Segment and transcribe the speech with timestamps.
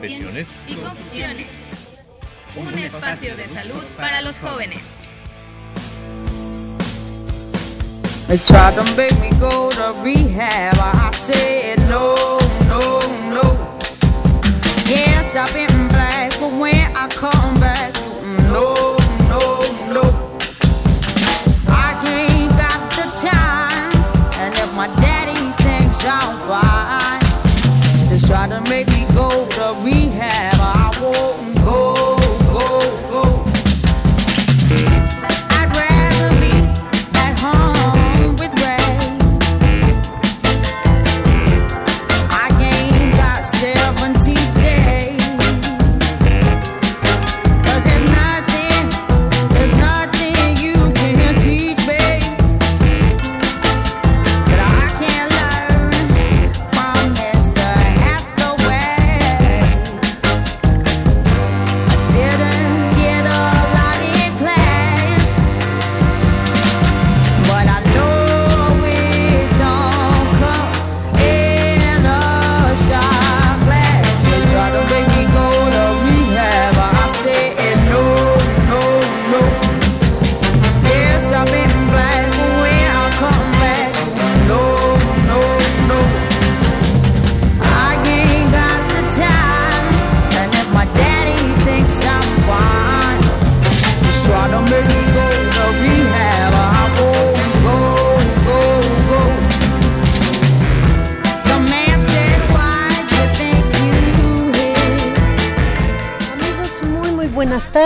[0.00, 1.46] Confesiones y Confusiones.
[2.56, 4.80] Un espacio de salud para los jóvenes.
[8.26, 10.78] They tried to make me go to rehab.
[10.78, 13.78] I said no, no, no.
[14.86, 17.92] Yes, I've been black, but when I come back,
[18.50, 18.96] no,
[19.28, 19.60] no,
[19.92, 20.38] no.
[21.68, 23.92] I ain't got the time,
[24.40, 27.20] and if my daddy thinks I'm fine,
[28.08, 28.99] they try to make me
[29.30, 30.49] to rehab.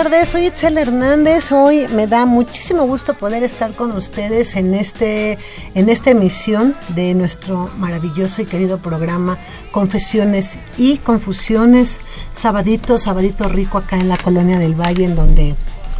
[0.09, 0.29] Tardes.
[0.29, 1.51] Soy Itzel Hernández.
[1.51, 5.39] Hoy me da muchísimo gusto poder estar con ustedes en este
[5.73, 9.39] en esta emisión de nuestro maravilloso y querido programa
[9.71, 12.01] Confesiones y Confusiones.
[12.35, 15.55] Sabadito, sabadito rico acá en la colonia del Valle en donde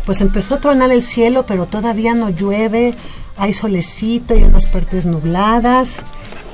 [0.05, 2.93] pues empezó a tronar el cielo, pero todavía no llueve.
[3.37, 6.03] Hay solecito y unas partes nubladas.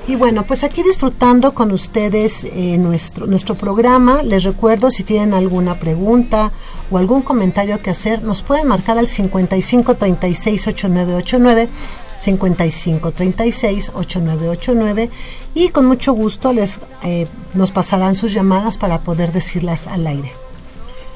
[0.08, 4.24] Y bueno, pues aquí disfrutando con ustedes eh, nuestro, nuestro programa.
[4.24, 6.52] Les recuerdo si tienen alguna pregunta
[6.90, 11.70] o algún comentario que hacer, nos pueden marcar al 55 36 8989,
[12.18, 15.10] 55 36 8989
[15.54, 20.32] y con mucho gusto les eh, nos pasarán sus llamadas para poder decirlas al aire.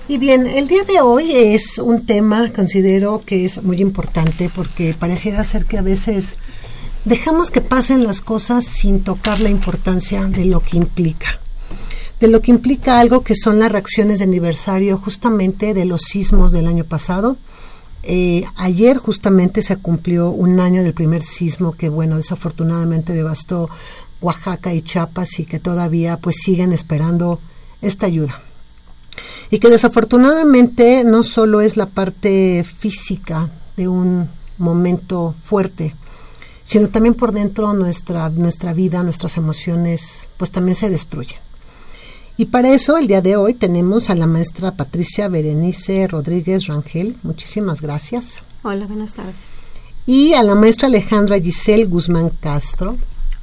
[0.08, 4.94] Y bien, el día de hoy es un tema, considero que es muy importante porque
[4.94, 6.36] pareciera ser que a veces
[7.06, 11.40] dejamos que pasen las cosas sin tocar la importancia de lo que implica.
[12.20, 16.52] De lo que implica algo que son las reacciones de aniversario justamente de los sismos
[16.52, 17.38] del año pasado.
[18.04, 23.70] Eh, ayer justamente se cumplió un año del primer sismo que, bueno, desafortunadamente devastó
[24.22, 27.40] Oaxaca y Chiapas y que todavía pues siguen esperando
[27.82, 28.42] esta ayuda
[29.50, 34.28] y que desafortunadamente no solo es la parte física de un
[34.58, 35.96] momento fuerte,
[36.66, 41.40] sino también por dentro nuestra, nuestra vida, nuestras emociones, pues también se destruyen.
[42.38, 47.16] Y para eso el día de hoy tenemos a la maestra Patricia Berenice Rodríguez Rangel.
[47.24, 48.42] Muchísimas gracias.
[48.64, 49.36] Hola, buenas tardes.
[50.06, 52.98] Y a la maestra Alejandra Giselle Guzmán Castro.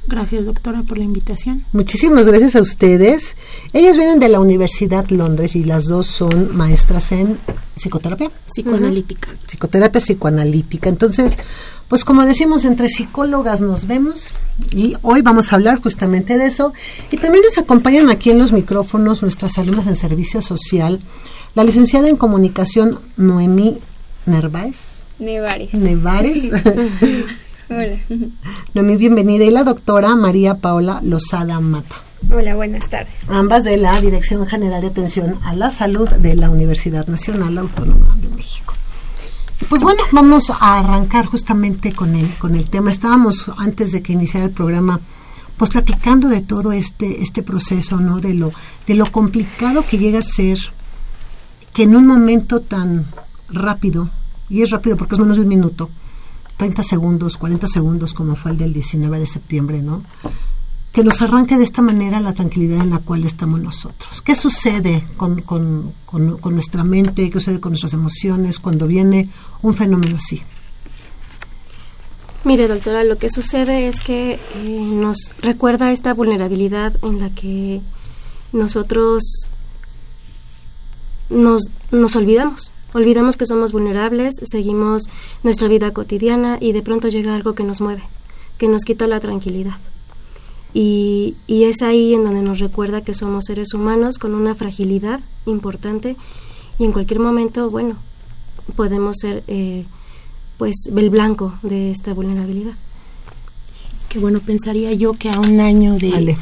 [0.05, 1.63] Gracias, doctora, por la invitación.
[1.71, 3.37] Muchísimas gracias a ustedes.
[3.71, 7.39] Ellas vienen de la Universidad Londres y las dos son maestras en
[7.75, 8.29] psicoterapia.
[8.47, 9.29] Psicoanalítica.
[9.31, 9.47] Uh -huh.
[9.47, 10.89] Psicoterapia psicoanalítica.
[10.89, 11.37] Entonces,
[11.93, 14.31] pues como decimos, entre psicólogas nos vemos
[14.71, 16.73] y hoy vamos a hablar justamente de eso.
[17.11, 20.99] Y también nos acompañan aquí en los micrófonos nuestras alumnas en servicio social,
[21.53, 23.77] la licenciada en comunicación Noemí
[24.25, 25.03] Nerváez.
[25.19, 25.71] Nevares.
[25.75, 26.45] Nevares.
[27.69, 27.99] Hola.
[28.73, 29.43] Noemí, bienvenida.
[29.43, 31.97] Y la doctora María Paola Lozada Mata.
[32.33, 33.29] Hola, buenas tardes.
[33.29, 38.17] Ambas de la Dirección General de Atención a la Salud de la Universidad Nacional Autónoma
[38.19, 38.73] de México.
[39.69, 42.91] Pues bueno, vamos a arrancar justamente con el, con el tema.
[42.91, 44.99] Estábamos, antes de que iniciara el programa,
[45.57, 48.19] pues platicando de todo este, este proceso, ¿no?
[48.19, 48.51] De lo,
[48.87, 50.59] de lo complicado que llega a ser
[51.73, 53.05] que en un momento tan
[53.49, 54.09] rápido,
[54.49, 55.89] y es rápido porque es menos de un minuto,
[56.57, 60.03] 30 segundos, 40 segundos, como fue el del 19 de septiembre, ¿no?
[60.93, 64.21] Que nos arranque de esta manera la tranquilidad en la cual estamos nosotros.
[64.21, 67.31] ¿Qué sucede con, con, con, nuestra mente?
[67.31, 69.27] ¿Qué sucede con nuestras emociones cuando viene
[69.63, 70.43] un fenómeno así?
[72.43, 77.81] Mire, doctora, lo que sucede es que eh, nos recuerda esta vulnerabilidad en la que
[78.51, 79.49] nosotros
[81.31, 82.71] nos, nos olvidamos.
[82.93, 85.09] Olvidamos que somos vulnerables, seguimos
[85.41, 88.03] nuestra vida cotidiana y de pronto llega algo que nos mueve,
[88.59, 89.77] que nos quita la tranquilidad.
[90.73, 95.19] Y, y es ahí en donde nos recuerda que somos seres humanos con una fragilidad
[95.45, 96.15] importante
[96.79, 97.95] y en cualquier momento, bueno,
[98.75, 99.85] podemos ser eh,
[100.57, 102.73] pues el blanco de esta vulnerabilidad.
[104.09, 106.35] Que bueno, pensaría yo que a un año de...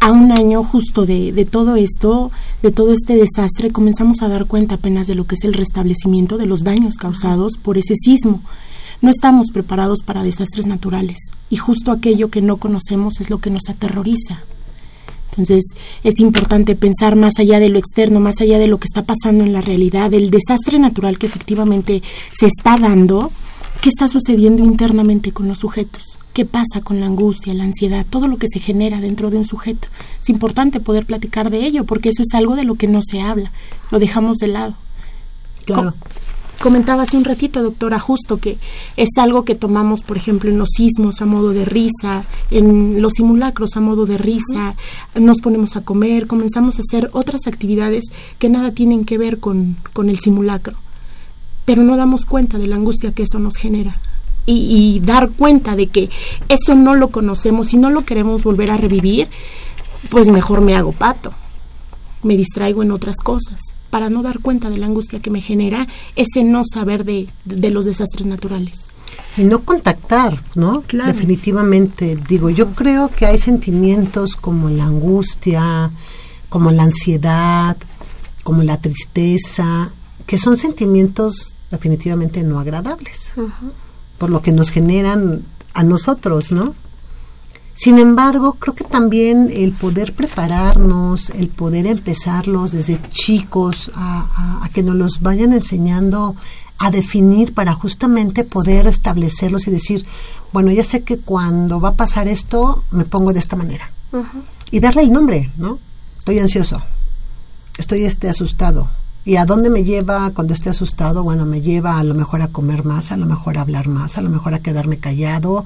[0.00, 2.30] A un año justo de, de todo esto,
[2.62, 6.36] de todo este desastre, comenzamos a dar cuenta apenas de lo que es el restablecimiento
[6.36, 8.42] de los daños causados por ese sismo.
[9.04, 11.18] No estamos preparados para desastres naturales
[11.50, 14.38] y justo aquello que no conocemos es lo que nos aterroriza.
[15.28, 15.62] Entonces
[16.04, 19.44] es importante pensar más allá de lo externo, más allá de lo que está pasando
[19.44, 22.02] en la realidad, del desastre natural que efectivamente
[22.32, 23.30] se está dando,
[23.82, 28.26] qué está sucediendo internamente con los sujetos, qué pasa con la angustia, la ansiedad, todo
[28.26, 29.88] lo que se genera dentro de un sujeto.
[30.22, 33.20] Es importante poder platicar de ello porque eso es algo de lo que no se
[33.20, 33.52] habla,
[33.90, 34.72] lo dejamos de lado.
[35.66, 35.92] Claro.
[36.58, 38.58] Co- comentaba hace un ratito, doctora, justo que
[38.96, 43.12] es algo que tomamos, por ejemplo, en los sismos a modo de risa, en los
[43.14, 44.74] simulacros a modo de risa,
[45.14, 48.04] nos ponemos a comer, comenzamos a hacer otras actividades
[48.38, 50.74] que nada tienen que ver con, con el simulacro,
[51.64, 53.96] pero no damos cuenta de la angustia que eso nos genera.
[54.46, 56.10] Y, y dar cuenta de que
[56.50, 59.28] eso no lo conocemos y no lo queremos volver a revivir,
[60.10, 61.32] pues mejor me hago pato
[62.22, 63.60] me distraigo en otras cosas
[63.94, 65.86] para no dar cuenta de la angustia que me genera
[66.16, 68.80] ese no saber de, de los desastres naturales.
[69.36, 70.80] y no contactar, ¿no?
[70.80, 71.12] Claro.
[71.12, 75.92] Definitivamente, digo, yo creo que hay sentimientos como la angustia,
[76.48, 77.76] como la ansiedad,
[78.42, 79.92] como la tristeza,
[80.26, 83.30] que son sentimientos definitivamente no agradables,
[84.18, 85.42] por lo que nos generan
[85.72, 86.74] a nosotros, ¿no?
[87.74, 94.20] Sin embargo, creo que también el poder prepararnos, el poder empezarlos desde chicos a,
[94.60, 96.36] a- a que nos los vayan enseñando
[96.78, 100.04] a definir para justamente poder establecerlos y decir,
[100.52, 103.90] bueno, ya sé que cuando va a pasar esto me pongo de esta manera.
[104.70, 105.78] Y darle el nombre, ¿no?
[106.18, 106.80] Estoy ansioso,
[107.78, 108.88] estoy este asustado.
[109.24, 111.22] ¿Y a dónde me lleva cuando esté asustado?
[111.22, 114.18] Bueno, me lleva a lo mejor a comer más, a lo mejor a hablar más,
[114.18, 115.64] a lo mejor a quedarme callado,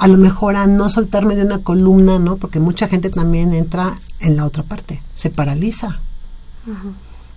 [0.00, 2.36] a lo mejor a no soltarme de una columna, ¿no?
[2.36, 6.00] Porque mucha gente también entra en la otra parte, se paraliza.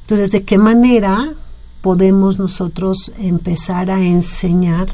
[0.03, 1.33] Entonces, ¿de qué manera
[1.81, 4.87] podemos nosotros empezar a enseñar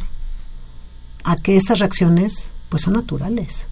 [1.24, 3.68] a que esas reacciones pues son naturales?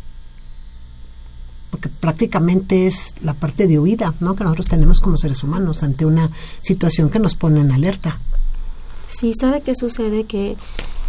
[1.71, 4.35] Porque prácticamente es la parte de huida, ¿no?
[4.35, 6.29] Que nosotros tenemos como seres humanos ante una
[6.61, 8.19] situación que nos pone en alerta.
[9.07, 10.25] Sí, ¿sabe qué sucede?
[10.25, 10.55] Que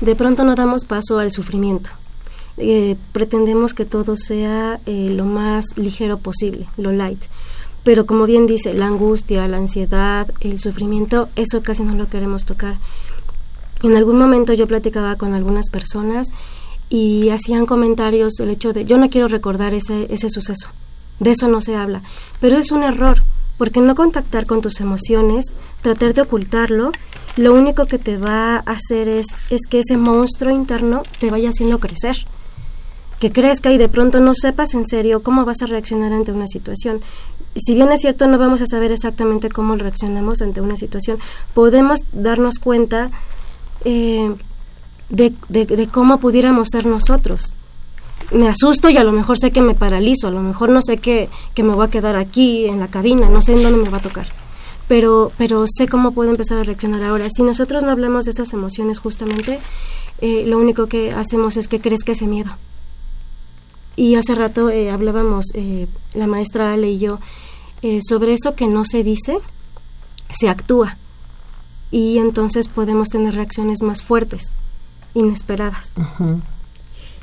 [0.01, 1.91] de pronto no damos paso al sufrimiento.
[2.59, 7.23] Eh, pretendemos que todo sea eh, lo más ligero posible, lo light.
[7.85, 12.45] Pero como bien dice, la angustia, la ansiedad, el sufrimiento, eso casi no lo queremos
[12.45, 12.75] tocar.
[13.83, 16.29] En algún momento yo platicaba con algunas personas
[16.91, 20.69] y hacían comentarios el hecho de yo no quiero recordar ese, ese suceso,
[21.21, 22.03] de eso no se habla,
[22.41, 23.23] pero es un error,
[23.57, 26.91] porque no contactar con tus emociones, tratar de ocultarlo,
[27.37, 31.51] lo único que te va a hacer es, es que ese monstruo interno te vaya
[31.51, 32.17] haciendo crecer,
[33.21, 36.47] que crezca y de pronto no sepas en serio cómo vas a reaccionar ante una
[36.47, 37.01] situación.
[37.57, 41.19] Si bien es cierto, no vamos a saber exactamente cómo reaccionamos ante una situación,
[41.55, 43.11] podemos darnos cuenta
[43.85, 44.33] eh,
[45.09, 47.55] de, de, cómo pudiéramos ser nosotros.
[48.31, 50.99] Me asusto y a lo mejor sé que me paralizo, a lo mejor no sé
[50.99, 53.89] que, que me voy a quedar aquí en la cabina, no sé en dónde me
[53.89, 54.27] va a tocar.
[54.87, 57.29] Pero, pero sé cómo puedo empezar a reaccionar ahora.
[57.31, 59.59] Si nosotros no hablamos de esas emociones justamente,
[60.21, 62.51] eh, lo único que hacemos es que crezca ese miedo.
[63.99, 67.19] Y hace rato eh, hablábamos, eh, la maestra Ale y yo,
[67.83, 69.39] eh, sobre eso que no se dice,
[70.33, 70.97] se actúa.
[71.91, 74.53] Y entonces podemos tener reacciones más fuertes,
[75.15, 75.95] inesperadas.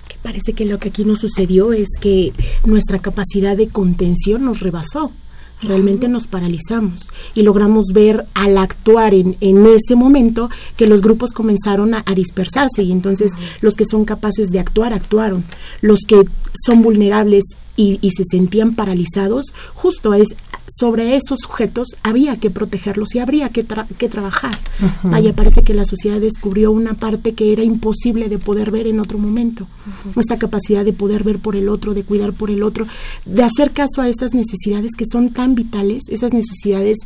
[0.09, 2.33] Que parece que lo que aquí nos sucedió es que
[2.65, 5.13] nuestra capacidad de contención nos rebasó.
[5.61, 11.31] Realmente nos paralizamos y logramos ver al actuar en, en ese momento que los grupos
[11.31, 13.31] comenzaron a, a dispersarse y entonces
[13.61, 15.43] los que son capaces de actuar actuaron.
[15.81, 16.23] Los que
[16.65, 17.43] son vulnerables
[17.77, 20.29] y, y se sentían paralizados, justo es
[20.67, 24.57] sobre esos sujetos había que protegerlos y habría que, tra- que trabajar.
[25.03, 28.99] Vaya, parece que la sociedad descubrió una parte que era imposible de poder ver en
[28.99, 29.67] otro momento.
[30.15, 32.87] Esta capacidad de poder ver por el otro, de cuidar por el otro,
[33.25, 36.97] de hacer caso a esas necesidades que son tan vitales, esas necesidades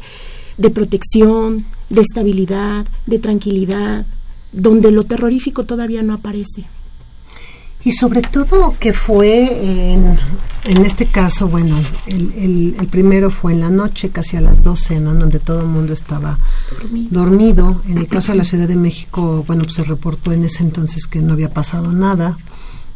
[0.57, 4.05] de protección, de estabilidad, de tranquilidad,
[4.51, 6.65] donde lo terrorífico todavía no aparece.
[7.85, 10.17] Y sobre todo que fue en,
[10.65, 14.61] en este caso, bueno, el, el- el primero fue en la noche, casi a las
[14.63, 15.11] 12, ¿no?
[15.13, 16.37] En donde todo el mundo estaba
[17.09, 17.81] dormido.
[17.87, 21.07] En el caso de la Ciudad de México, bueno, pues se reportó en ese entonces
[21.07, 22.37] que no había pasado nada.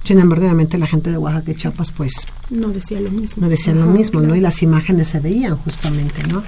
[0.03, 2.13] Sin embargo, obviamente la gente de Oaxaca y Chiapas, pues
[2.49, 3.41] No decía lo mismo.
[3.41, 4.35] no decían lo mismo, ¿no?
[4.35, 6.43] Y las imágenes se veían justamente, ¿no?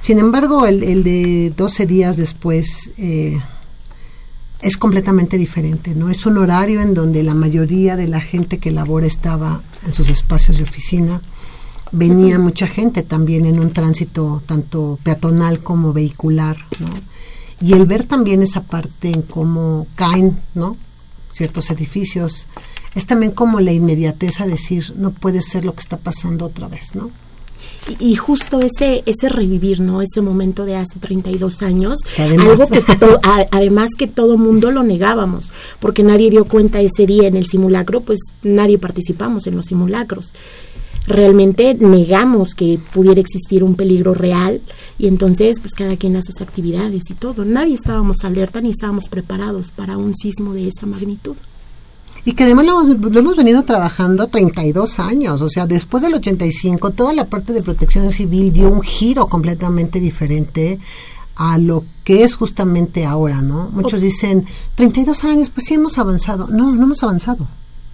[0.00, 3.40] Sin embargo, el, el de 12 días después eh,
[4.64, 6.08] es completamente diferente, ¿no?
[6.08, 10.08] Es un horario en donde la mayoría de la gente que labora estaba en sus
[10.08, 11.20] espacios de oficina.
[11.92, 16.88] Venía mucha gente también en un tránsito tanto peatonal como vehicular, ¿no?
[17.60, 20.78] Y el ver también esa parte en cómo caen, ¿no?
[21.30, 22.46] Ciertos edificios,
[22.94, 26.68] es también como la inmediatez a decir, no puede ser lo que está pasando otra
[26.68, 27.10] vez, ¿no?
[28.00, 30.00] Y, y justo ese ese revivir, ¿no?
[30.00, 34.70] Ese momento de hace 32 años, además- algo que to- a- además que todo mundo
[34.70, 39.56] lo negábamos, porque nadie dio cuenta ese día en el simulacro, pues nadie participamos en
[39.56, 40.32] los simulacros.
[41.06, 44.62] Realmente negamos que pudiera existir un peligro real
[44.98, 47.44] y entonces pues cada quien a sus actividades y todo.
[47.44, 51.36] Nadie estábamos alerta ni estábamos preparados para un sismo de esa magnitud.
[52.24, 56.14] Y que además lo hemos, lo hemos venido trabajando 32 años, o sea, después del
[56.14, 60.78] 85, toda la parte de protección civil dio un giro completamente diferente
[61.36, 63.68] a lo que es justamente ahora, ¿no?
[63.72, 66.48] Muchos dicen, 32 años, pues sí hemos avanzado.
[66.48, 67.46] No, no hemos avanzado.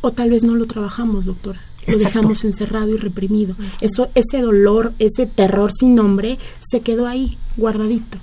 [0.03, 1.61] O tal vez no lo trabajamos, doctora.
[1.87, 2.19] Lo Exacto.
[2.19, 3.55] dejamos encerrado y reprimido.
[3.81, 8.19] Eso, ese dolor, ese terror sin nombre, se quedó ahí, guardadito.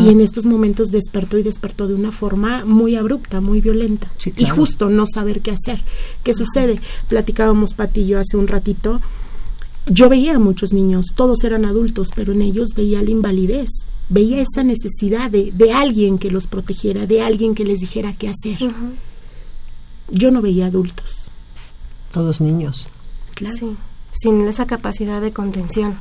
[0.00, 4.08] Y en estos momentos despertó y despertó de una forma muy abrupta, muy violenta.
[4.18, 5.82] Sí, Y justo no saber qué hacer.
[6.22, 6.80] ¿Qué sucede?
[7.08, 9.00] Platicábamos Pati y yo hace un ratito.
[9.86, 13.68] Yo veía a muchos niños, todos eran adultos, pero en ellos veía la invalidez,
[14.08, 18.30] veía esa necesidad de, de alguien que los protegiera, de alguien que les dijera qué
[18.30, 18.72] hacer.
[20.10, 21.24] Yo no veía adultos.
[22.12, 22.86] Todos niños.
[23.34, 23.54] Claro.
[23.54, 23.76] Sí,
[24.12, 25.96] sin esa capacidad de contención.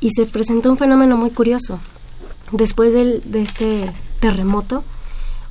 [0.00, 1.78] Y se presentó un fenómeno muy curioso.
[2.52, 4.84] Después del, de este terremoto,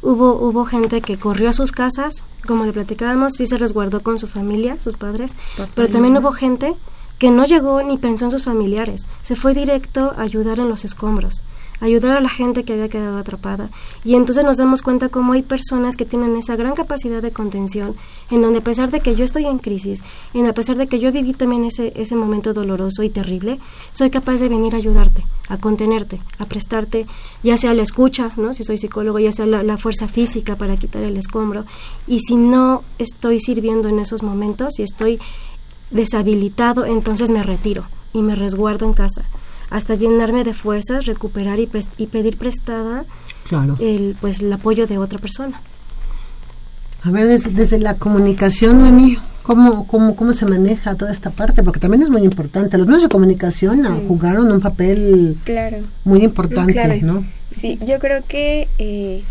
[0.02, 4.20] hubo, hubo gente que corrió a sus casas, como le platicábamos, sí se resguardó con
[4.20, 5.36] su familia, sus padres,
[5.76, 6.74] pero también hubo gente
[7.18, 10.86] que no llegó ni pensó en sus familiares, se fue directo a ayudar en los
[10.86, 11.44] escombros,
[11.82, 13.70] ayudar a la gente que había quedado atrapada.
[14.04, 17.96] Y entonces nos damos cuenta cómo hay personas que tienen esa gran capacidad de contención,
[18.32, 21.00] en donde a pesar de que yo estoy en crisis, en a pesar de que
[21.00, 23.60] yo viví también ese, ese momento doloroso y terrible,
[23.92, 27.06] soy capaz de venir a ayudarte, a contenerte, a prestarte,
[27.44, 28.54] ya sea la escucha, ¿no?
[28.54, 31.66] si soy psicólogo, ya sea la, la fuerza física para quitar el escombro.
[32.08, 35.20] Y si no estoy sirviendo en esos momentos y estoy
[35.92, 37.84] deshabilitado, entonces me retiro
[38.14, 39.24] y me resguardo en casa
[39.70, 43.06] hasta llenarme de fuerzas, recuperar y, y pedir prestada
[43.48, 43.78] Claro.
[43.80, 45.62] el, pues, el apoyo de otra persona.
[47.04, 51.64] A ver, desde, desde la comunicación, Noemí, ¿cómo, cómo, ¿cómo se maneja toda esta parte?
[51.64, 52.78] Porque también es muy importante.
[52.78, 54.06] Los medios de comunicación Sí.
[54.08, 55.78] jugaron un papel Claro.
[56.04, 57.02] muy importante.
[57.02, 57.24] ¿no?
[57.58, 59.24] Sí, yo creo que eh,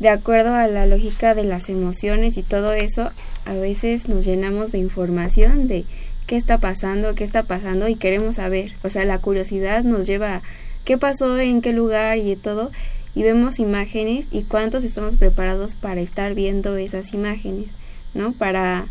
[0.00, 3.10] de acuerdo a la lógica de las emociones y todo eso,
[3.46, 5.84] a veces nos llenamos de información de
[6.32, 8.72] qué está pasando, qué está pasando y queremos saber.
[8.82, 10.42] O sea, la curiosidad nos lleva a
[10.86, 12.70] qué pasó, en qué lugar y todo.
[13.14, 17.66] Y vemos imágenes y cuántos estamos preparados para estar viendo esas imágenes,
[18.14, 18.32] ¿no?
[18.32, 18.86] Para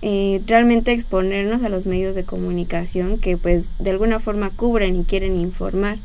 [0.00, 5.04] eh, realmente exponernos a los medios de comunicación que pues de alguna forma cubren y
[5.04, 5.98] quieren informar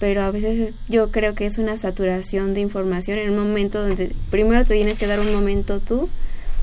[0.00, 3.80] pero a veces es- yo creo que es una saturación de información en un momento
[3.80, 6.08] donde primero te tienes que dar un momento tú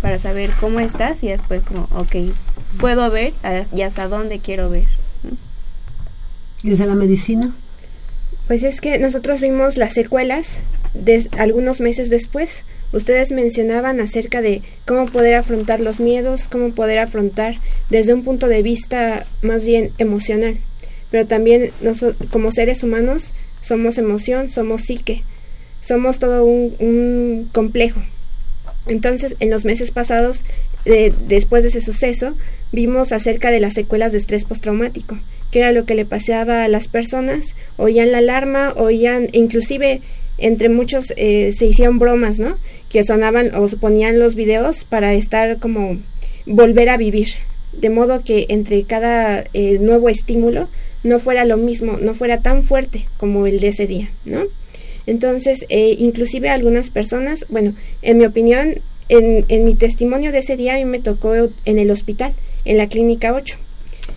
[0.01, 2.15] para saber cómo estás y después como, ok,
[2.79, 3.33] puedo ver
[3.75, 4.85] y hasta dónde quiero ver.
[5.23, 5.37] ¿no?
[6.63, 7.53] ¿Y desde la medicina?
[8.47, 10.59] Pues es que nosotros vimos las secuelas
[10.93, 12.63] des- algunos meses después.
[12.93, 17.55] Ustedes mencionaban acerca de cómo poder afrontar los miedos, cómo poder afrontar
[17.89, 20.57] desde un punto de vista más bien emocional.
[21.09, 23.31] Pero también noso- como seres humanos
[23.63, 25.23] somos emoción, somos psique,
[25.81, 28.01] somos todo un, un complejo.
[28.87, 30.41] Entonces, en los meses pasados,
[30.85, 32.33] eh, después de ese suceso,
[32.71, 35.17] vimos acerca de las secuelas de estrés postraumático,
[35.51, 40.01] que era lo que le pasaba a las personas, oían la alarma, oían, inclusive
[40.37, 42.57] entre muchos eh, se hicieron bromas, ¿no?
[42.89, 45.97] Que sonaban o ponían los videos para estar como
[46.45, 47.29] volver a vivir,
[47.73, 50.67] de modo que entre cada eh, nuevo estímulo
[51.03, 54.43] no fuera lo mismo, no fuera tan fuerte como el de ese día, ¿no?
[55.07, 58.75] Entonces, eh, inclusive algunas personas, bueno, en mi opinión,
[59.09, 62.33] en, en mi testimonio de ese día a mí me tocó en el hospital,
[62.65, 63.57] en la clínica 8.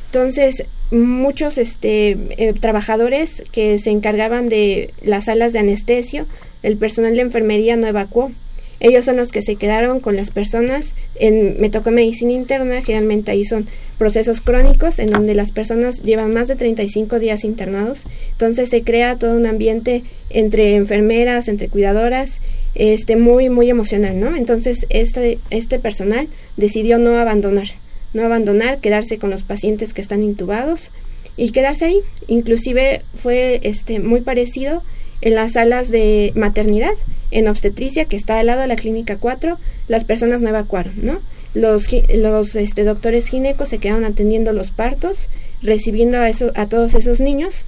[0.06, 6.26] Entonces, muchos este, eh, trabajadores que se encargaban de las salas de anestesio,
[6.62, 8.32] el personal de enfermería no evacuó.
[8.80, 10.94] Ellos son los que se quedaron con las personas.
[11.14, 13.66] En, me tocó medicina interna, generalmente ahí son
[13.98, 18.04] procesos crónicos en donde las personas llevan más de 35 días internados.
[18.32, 22.40] Entonces se crea todo un ambiente entre enfermeras, entre cuidadoras,
[22.74, 24.34] este muy muy emocional, ¿no?
[24.34, 27.68] Entonces este este personal decidió no abandonar,
[28.14, 30.90] no abandonar, quedarse con los pacientes que están intubados
[31.36, 32.00] y quedarse ahí.
[32.28, 34.82] Inclusive fue este muy parecido
[35.20, 36.92] en las salas de maternidad,
[37.30, 41.18] en obstetricia que está al lado de la clínica 4, las personas no evacuaron, ¿no?
[41.54, 45.28] Los, los este, doctores ginecos se quedaron atendiendo los partos,
[45.62, 47.64] recibiendo a, eso, a todos esos niños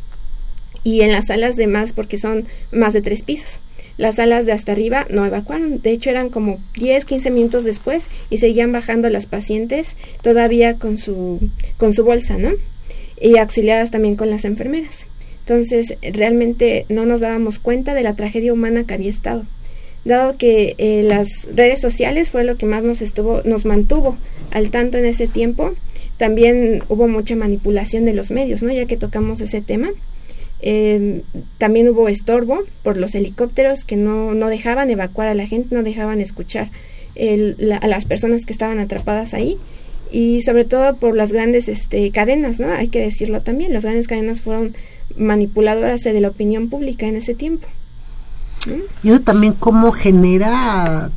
[0.85, 3.59] y en las salas de más, porque son más de tres pisos.
[3.99, 8.09] Las salas de hasta arriba no evacuaron, de hecho eran como 10, 15 minutos después
[8.29, 11.41] y seguían bajando las pacientes todavía con su,
[11.79, 12.51] con su bolsa, ¿no?
[13.21, 15.07] Y auxiliadas también con las enfermeras.
[15.41, 19.45] Entonces, realmente no nos dábamos cuenta de la tragedia humana que había estado
[20.07, 24.17] dado que eh, las redes sociales fue lo que más nos estuvo nos mantuvo
[24.53, 25.75] al tanto en ese tiempo
[26.17, 29.91] también hubo mucha manipulación de los medios no ya que tocamos ese tema
[30.61, 31.23] eh,
[31.59, 35.83] también hubo estorbo por los helicópteros que no, no dejaban evacuar a la gente no
[35.83, 36.69] dejaban escuchar
[37.81, 39.57] a las personas que estaban atrapadas ahí
[40.13, 44.09] y sobre todo por las grandes este, cadenas no hay que decirlo también las grandes
[44.09, 44.75] cadenas fueron
[45.17, 47.67] manipuladoras de la opinión pública en ese tiempo
[49.03, 51.11] y eso también cómo genera,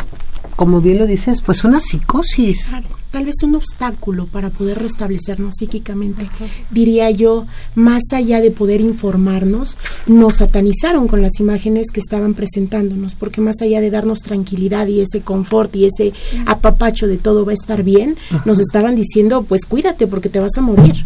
[0.56, 2.72] como bien lo dices, pues una psicosis.
[3.12, 6.30] Tal vez un obstáculo para poder restablecernos psíquicamente.
[6.70, 13.16] Diría yo, más allá de poder informarnos, nos satanizaron con las imágenes que estaban presentándonos,
[13.16, 16.14] porque más allá de darnos tranquilidad y ese confort y ese
[16.46, 20.58] apapacho de todo va a estar bien, nos estaban diciendo, pues cuídate porque te vas
[20.58, 21.06] a morir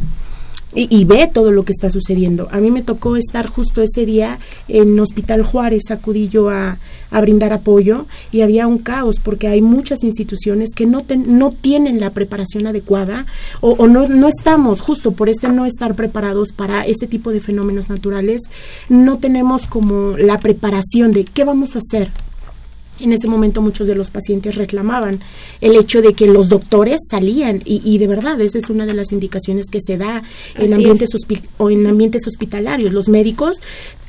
[0.76, 2.48] y, ve todo lo que está sucediendo.
[2.52, 6.78] A mí me tocó estar justo ese día en Hospital Juárez, acudí yo a,
[7.12, 12.10] brindar apoyo y había un caos porque hay muchas instituciones que no, no tienen la
[12.10, 13.28] preparación adecuada
[13.62, 17.40] o, o no, no estamos, justo por este no estar preparados para este tipo de
[17.40, 18.42] fenómenos naturales,
[18.90, 22.10] no tenemos como la preparación de qué vamos a hacer
[23.00, 25.20] en ese momento muchos de los pacientes reclamaban
[25.62, 29.12] el hecho de que los doctores salían y, de verdad esa es una de las
[29.12, 30.24] indicaciones que se da
[30.56, 31.10] en ambientes
[31.58, 32.94] o en ambientes hospitalarios.
[32.94, 33.58] Los médicos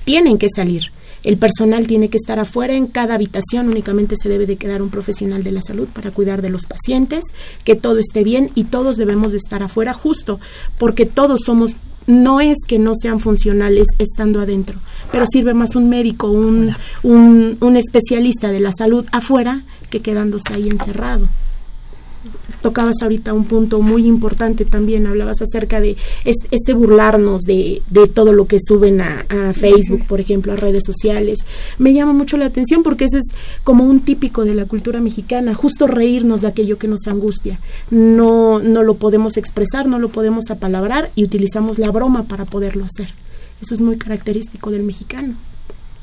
[0.05, 0.91] tienen que salir.
[1.23, 4.91] El personal tiene que estar afuera en cada habitación, únicamente se debe de quedar un
[4.91, 7.25] profesional de la salud para cuidar de los pacientes,
[7.65, 10.39] que todo esté bien y todos debemos de estar afuera justo
[10.79, 14.79] porque todos somos no es que no sean funcionales estando adentro,
[15.13, 20.69] pero sirve más un médico, un, un, especialista de la salud afuera que quedándose ahí
[20.69, 21.29] encerrado
[22.65, 28.33] tocabas ahorita un punto muy importante también, hablabas acerca de este burlarnos de, de todo
[28.33, 31.41] lo que suben a, Facebook, por ejemplo, a redes sociales.
[31.77, 33.27] Me llama mucho la atención porque ese es
[33.65, 37.61] como un típico de la cultura mexicana, justo reírnos de aquello que nos angustia.
[37.91, 42.87] No, no lo podemos expresar, no lo podemos apalabrar y utilizamos la broma para poderlo
[42.87, 43.13] hacer.
[43.61, 45.35] Eso es muy característico del mexicano.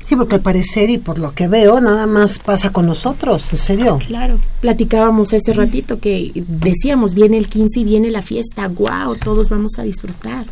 [0.04, 3.58] Sí, porque al parecer y por lo que veo, nada más pasa con nosotros, ¿en
[3.58, 3.98] serio?
[4.06, 4.38] Claro.
[4.60, 9.78] Platicábamos ese ratito que decíamos, viene el 15 y viene la fiesta, wow, todos vamos
[9.78, 10.44] a disfrutar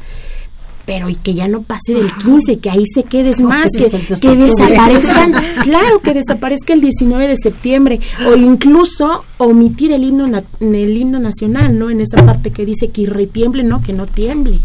[0.87, 4.37] pero y que ya no pase del 15, que ahí se quede más, que, que,
[4.37, 10.27] desaparezcan, claro, que desaparezca el 19 de septiembre, o incluso omitir el himno,
[10.61, 11.91] el himno nacional, ¿no?
[11.91, 13.83] En esa parte que dice que retiemble, ¿no?
[13.83, 14.61] Que no tiemble.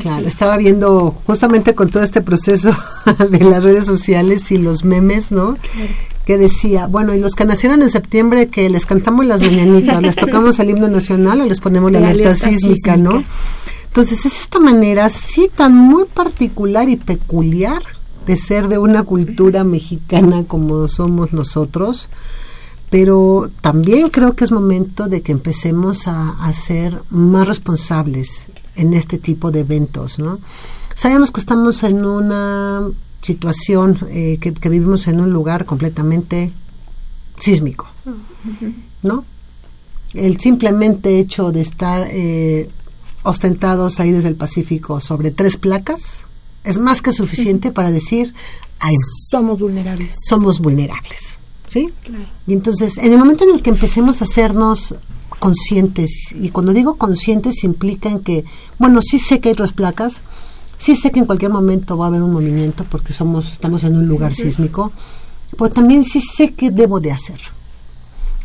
[0.00, 2.76] Claro, estaba viendo justamente con todo este proceso
[3.30, 5.56] de las redes sociales y los memes, ¿no?
[6.26, 10.16] que decía, bueno, y los que nacieron en septiembre que les cantamos las mañanitas, les
[10.16, 13.22] tocamos el himno nacional o les ponemos la, alerta, sísmica, ¿no?
[13.96, 17.82] Entonces es esta manera sí tan muy particular y peculiar
[18.26, 22.10] de ser de una cultura mexicana como somos nosotros,
[22.90, 29.16] pero también creo que es momento de que empecemos a, ser más responsables en este
[29.16, 30.40] tipo de eventos, ¿no?
[30.94, 32.82] Sabemos que estamos en una
[33.22, 36.52] situación, eh, que, vivimos en un lugar completamente
[37.38, 37.88] sísmico,
[39.02, 39.24] ¿no?
[40.12, 42.68] El simplemente hecho de estar eh,
[43.26, 46.24] ostentados ahí desde el Pacífico sobre tres placas
[46.64, 48.34] es más que suficiente para decir,
[49.30, 50.14] somos vulnerables.
[50.28, 51.92] Somos vulnerables, ¿sí?
[52.46, 54.94] Y entonces, en el momento en el que empecemos a hacernos
[55.38, 56.34] conscientes.
[56.40, 58.44] Y cuando digo conscientes implica en que,
[58.78, 60.22] bueno, sí sé que hay dos placas,
[60.78, 63.96] sí sé que en cualquier momento va a haber un movimiento porque somos, estamos en
[63.96, 64.92] un lugar sísmico,
[65.56, 67.40] pero también sí sé qué debo de hacer.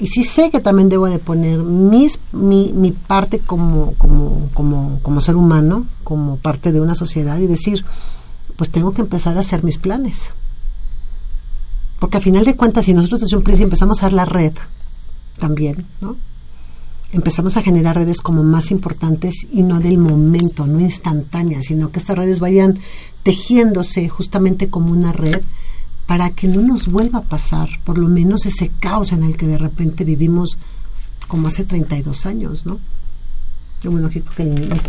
[0.02, 5.00] Y sí sé que también debo de poner mis, mi, mi parte como, como, como,
[5.04, 7.86] como ser humano, como parte de una sociedad y decir,
[8.56, 10.32] pues tengo que empezar a hacer mis planes.
[12.00, 14.54] Porque a final de cuentas, si nosotros desde un principio empezamos a hacer la red
[15.38, 16.18] también, ¿no?
[17.12, 22.00] Empezamos a generar redes como más importantes y no del momento, no instantáneas, sino que
[22.00, 22.80] estas redes vayan
[23.22, 25.44] tejiéndose justamente como una red
[26.12, 29.48] para que no nos vuelva a pasar por lo menos ese caos en el que
[29.48, 30.58] de repente vivimos
[31.30, 32.82] como hace 32 años, ¿no?
[33.86, 34.22] Bueno, que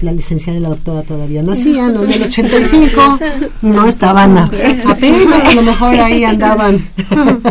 [0.03, 2.03] la, licenciada y la doctora todavía nacían, ¿no?
[2.03, 3.21] En el 85
[3.63, 6.91] no estaban, apenas a lo mejor ahí andaban.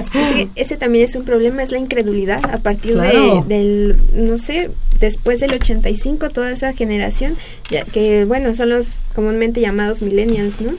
[0.03, 3.45] Es que ese también es un problema, es la incredulidad a partir Claro.
[3.47, 7.35] de, del, no sé, después del 85, toda esa generación,
[7.69, 10.71] ya que bueno, son los comúnmente llamados millennials, ¿no?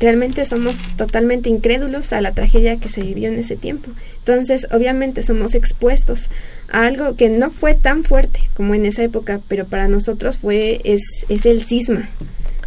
[0.00, 3.90] Realmente somos totalmente incrédulos a la tragedia que se vivió en ese tiempo.
[4.18, 6.30] Entonces, obviamente somos expuestos
[6.70, 10.80] a algo que no fue tan fuerte como en esa época, pero para nosotros fue
[10.84, 12.08] es, es el cisma,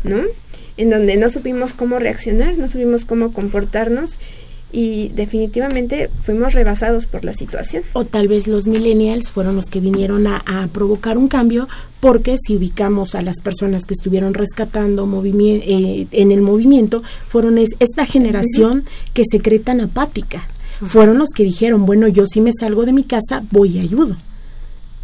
[0.04, 0.22] ¿no?
[0.78, 4.20] En donde no supimos cómo reaccionar, no supimos cómo comportarnos
[4.72, 7.84] y definitivamente fuimos rebasados por la situación.
[7.94, 11.68] O tal vez los millennials fueron los que vinieron a, a provocar un cambio,
[12.00, 17.58] porque si ubicamos a las personas que estuvieron rescatando movimi- eh, en el movimiento, fueron
[17.58, 20.44] es- esta generación que se cree tan apática.
[20.86, 24.16] Fueron los que dijeron, bueno, yo si me salgo de mi casa, voy y ayudo.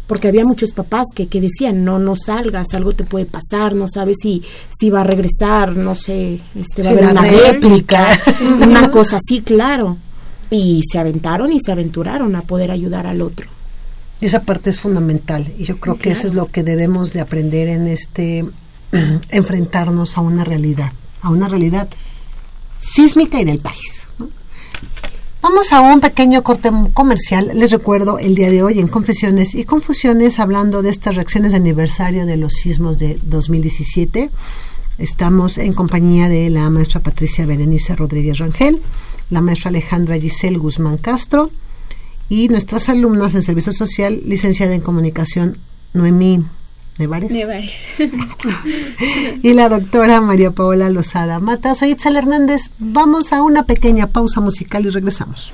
[0.08, 3.86] Porque había muchos papás que, que decían, no, no salgas, algo te puede pasar, no
[3.88, 4.42] sabes si,
[4.76, 8.14] si va a regresar, no sé, este, va a haber una réplica.
[8.14, 9.96] réplica, una cosa así, claro.
[10.50, 13.46] Y se aventaron y se aventuraron a poder ayudar al otro.
[14.20, 17.68] Esa parte es fundamental y yo creo que eso es lo que debemos de aprender
[17.68, 18.44] en este
[19.30, 20.92] enfrentarnos a una realidad,
[21.22, 21.88] a una realidad
[22.78, 23.97] sísmica y del país.
[25.40, 27.52] Vamos a un pequeño corte comercial.
[27.54, 31.58] Les recuerdo el día de hoy en Confesiones y Confusiones hablando de estas reacciones de
[31.58, 34.30] aniversario de los sismos de 2017.
[34.98, 38.82] Estamos en compañía de la maestra Patricia Berenice Rodríguez Rangel,
[39.30, 41.52] la maestra Alejandra Giselle Guzmán Castro
[42.28, 45.56] y nuestras alumnas en Servicio Social, licenciada en Comunicación
[45.94, 46.42] Noemí
[46.98, 47.72] Nevares Nevares.
[49.42, 51.74] y la doctora María Paola Lozada Mata.
[51.74, 52.70] Soy Itzel Hernández.
[52.78, 55.52] Vamos a una pequeña pausa musical y regresamos.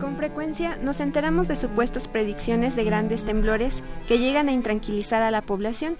[0.00, 5.30] Con frecuencia nos enteramos de supuestas predicciones de grandes temblores que llegan a intranquilizar a
[5.30, 5.96] la población,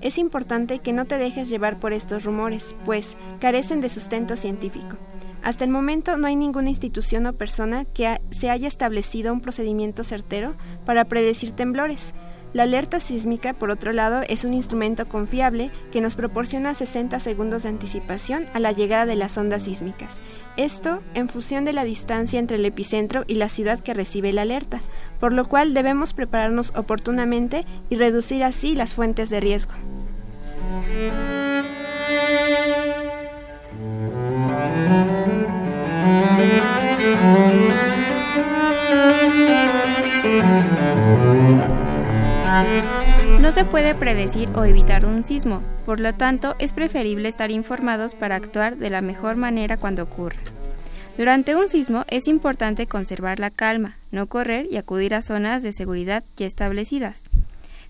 [0.00, 4.96] es importante que no te dejes llevar por estos rumores, pues carecen de sustento científico.
[5.42, 10.02] Hasta el momento no hay ninguna institución o persona que se haya establecido un procedimiento
[10.02, 10.54] certero
[10.84, 12.14] para predecir temblores.
[12.56, 17.64] La alerta sísmica, por otro lado, es un instrumento confiable que nos proporciona 60 segundos
[17.64, 20.16] de anticipación a la llegada de las ondas sísmicas.
[20.56, 24.40] Esto en función de la distancia entre el epicentro y la ciudad que recibe la
[24.40, 24.80] alerta,
[25.20, 29.74] por lo cual debemos prepararnos oportunamente y reducir así las fuentes de riesgo.
[43.40, 48.14] No se puede predecir o evitar un sismo, por lo tanto es preferible estar informados
[48.14, 50.38] para actuar de la mejor manera cuando ocurra.
[51.18, 55.72] Durante un sismo es importante conservar la calma, no correr y acudir a zonas de
[55.72, 57.22] seguridad ya establecidas.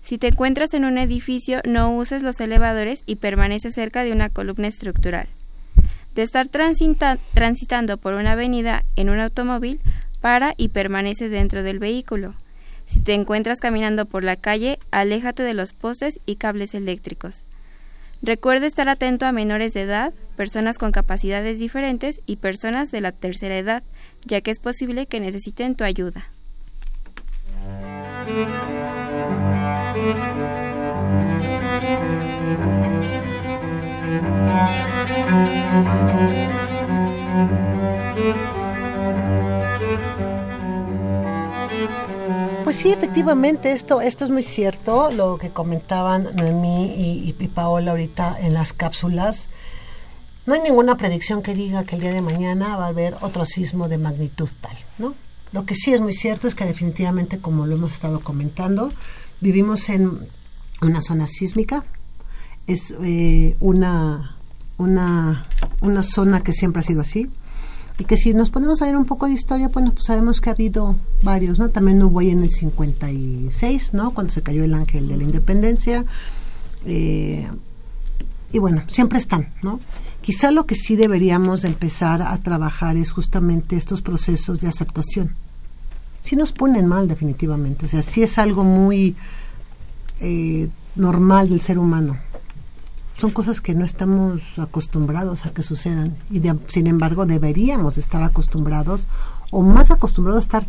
[0.01, 4.29] Si te encuentras en un edificio, no uses los elevadores y permanece cerca de una
[4.29, 5.27] columna estructural.
[6.15, 9.81] De estar transitando por una avenida en un automóvil,
[10.19, 12.33] para y permanece dentro del vehículo.
[12.87, 17.41] Si te encuentras caminando por la calle, aléjate de los postes y cables eléctricos.
[18.21, 23.11] Recuerda estar atento a menores de edad, personas con capacidades diferentes y personas de la
[23.11, 23.83] tercera edad,
[24.25, 26.25] ya que es posible que necesiten tu ayuda.
[42.67, 48.35] Pues sí, efectivamente, esto, esto es muy cierto, lo que comentaban Noemí y, Paola ahorita
[48.41, 49.47] en las cápsulas.
[50.45, 53.45] No hay ninguna predicción que diga que el día de mañana va a haber otro
[53.45, 55.15] sismo de magnitud tal, ¿no?
[55.53, 58.91] Lo que sí es muy cierto es que definitivamente, como lo hemos estado comentando,
[59.39, 60.19] vivimos en
[60.81, 61.85] una zona sísmica,
[62.67, 64.35] es eh, una,
[64.77, 65.45] una,
[65.79, 67.29] una zona que siempre ha sido así,
[67.99, 70.49] y que si nos ponemos a ver un poco de historia, bueno, pues sabemos que
[70.49, 71.69] ha habido varios, ¿no?
[71.69, 74.11] También hubo ahí en el 56, ¿no?
[74.11, 76.05] Cuando se cayó el ángel de la independencia.
[76.85, 77.49] Eh,
[78.51, 79.79] y bueno, siempre están, ¿no?
[80.21, 85.35] Quizá lo que sí deberíamos empezar a trabajar es justamente estos procesos de aceptación.
[86.21, 89.15] Sí nos ponen mal definitivamente, o sea, sí es algo muy
[90.19, 92.17] eh, normal del ser humano,
[93.17, 99.07] son cosas que no estamos acostumbrados a que sucedan y sin embargo deberíamos estar acostumbrados
[99.49, 100.67] o más acostumbrados a estar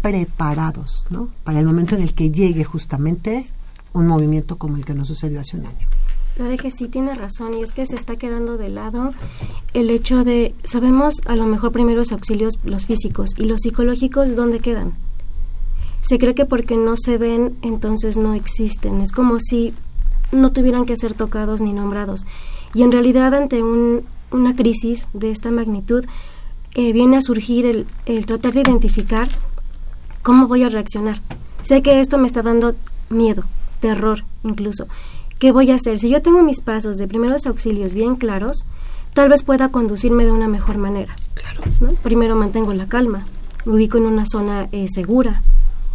[0.00, 1.28] preparados ¿no?
[1.42, 3.44] para el momento en el que llegue justamente
[3.92, 5.88] un movimiento como el que nos sucedió hace un año.
[6.36, 9.12] Sabe que sí tiene razón y es que se está quedando de lado
[9.74, 14.60] el hecho de, sabemos a lo mejor primeros auxilios los físicos y los psicológicos, ¿dónde
[14.60, 14.92] quedan?
[16.02, 19.02] Se cree que porque no se ven, entonces no existen.
[19.02, 19.74] Es como si
[20.32, 22.26] no tuvieran que ser tocados ni nombrados.
[22.74, 26.04] Y en realidad ante una crisis de esta magnitud
[26.74, 29.28] eh, viene a surgir el, el tratar de identificar
[30.22, 31.20] cómo voy a reaccionar.
[31.62, 32.74] Sé que esto me está dando
[33.08, 33.44] miedo,
[33.80, 34.86] terror incluso.
[35.38, 35.98] ¿Qué voy a hacer?
[35.98, 38.66] Si yo tengo mis pasos de primeros auxilios bien claros,
[39.14, 41.16] tal vez pueda conducirme de una mejor manera.
[41.34, 41.62] Claro.
[42.02, 43.24] Primero mantengo la calma,
[43.64, 45.42] me ubico en una zona eh, segura,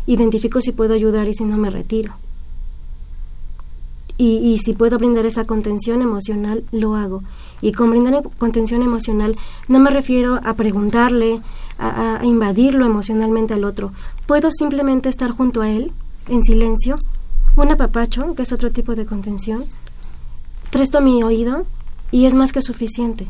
[0.07, 2.13] identifico si puedo ayudar y si no me retiro.
[4.17, 7.21] Y, si puedo brindar esa contención emocional, lo hago.
[7.61, 11.41] Y con brindar contención emocional no me refiero a preguntarle,
[11.77, 13.91] a, invadirlo emocionalmente al otro.
[14.25, 15.91] Puedo simplemente estar junto a él,
[16.29, 16.95] en silencio,
[17.57, 19.65] un apapacho, que es otro tipo de contención.
[20.71, 21.65] Presto mi oído
[22.11, 23.27] y es más que suficiente.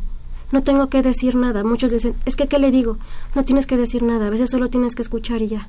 [0.51, 1.63] No tengo que decir nada.
[1.63, 2.97] Muchos dicen, es que ¿qué le digo?
[3.33, 5.67] No tienes que decir nada, a veces solo tienes que escuchar y ya.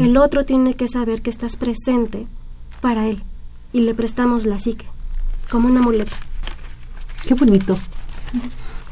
[0.00, 2.26] El otro tiene que saber que estás presente
[2.80, 3.22] para él
[3.72, 4.86] y le prestamos la psique,
[5.50, 6.16] como una muleta.
[7.26, 7.78] Qué bonito.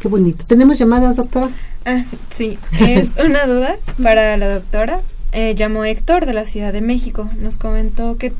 [0.00, 0.44] Qué bonito.
[0.46, 1.50] ¿Tenemos llamadas, doctora?
[1.84, 2.04] Ah,
[2.36, 2.58] sí.
[2.80, 5.00] Es una duda para la doctora.
[5.32, 7.30] Eh, llamó Héctor de la Ciudad de México.
[7.38, 8.32] Nos comentó que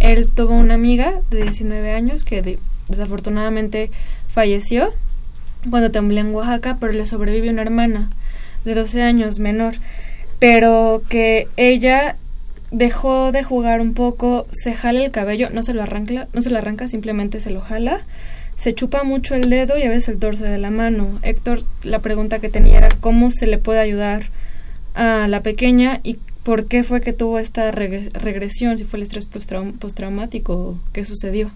[0.00, 3.90] él tuvo una amiga de 19 años que desafortunadamente
[4.28, 4.92] falleció
[5.70, 8.10] cuando tembló en Oaxaca, pero le sobrevive una hermana
[8.64, 9.74] de 12 años menor.
[10.38, 12.16] Pero que ella
[12.74, 16.50] dejó de jugar un poco, se jala el cabello, no se lo arranca, no se
[16.50, 18.02] lo arranca, simplemente se lo jala,
[18.56, 21.20] se chupa mucho el dedo y a veces el torso de la mano.
[21.22, 24.24] Héctor, la pregunta que tenía era cómo se le puede ayudar
[24.94, 29.26] a la pequeña y por qué fue que tuvo esta regresión, si fue el estrés
[29.26, 31.52] postraumático, qué sucedió.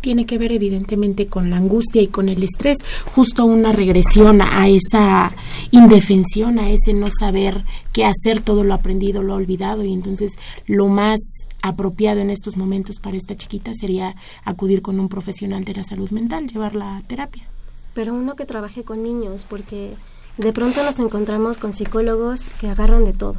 [0.00, 2.78] Tiene que ver evidentemente con la angustia y con el estrés,
[3.14, 5.32] justo una regresión a esa
[5.70, 10.32] indefensión, a ese no saber qué hacer, todo lo aprendido, lo olvidado y entonces
[10.66, 11.20] lo más
[11.62, 16.10] apropiado en estos momentos para esta chiquita sería acudir con un profesional de la salud
[16.10, 17.44] mental, llevarla a terapia.
[17.94, 19.94] Pero uno que trabaje con niños, porque
[20.38, 23.36] de pronto nos encontramos con psicólogos que agarran de todo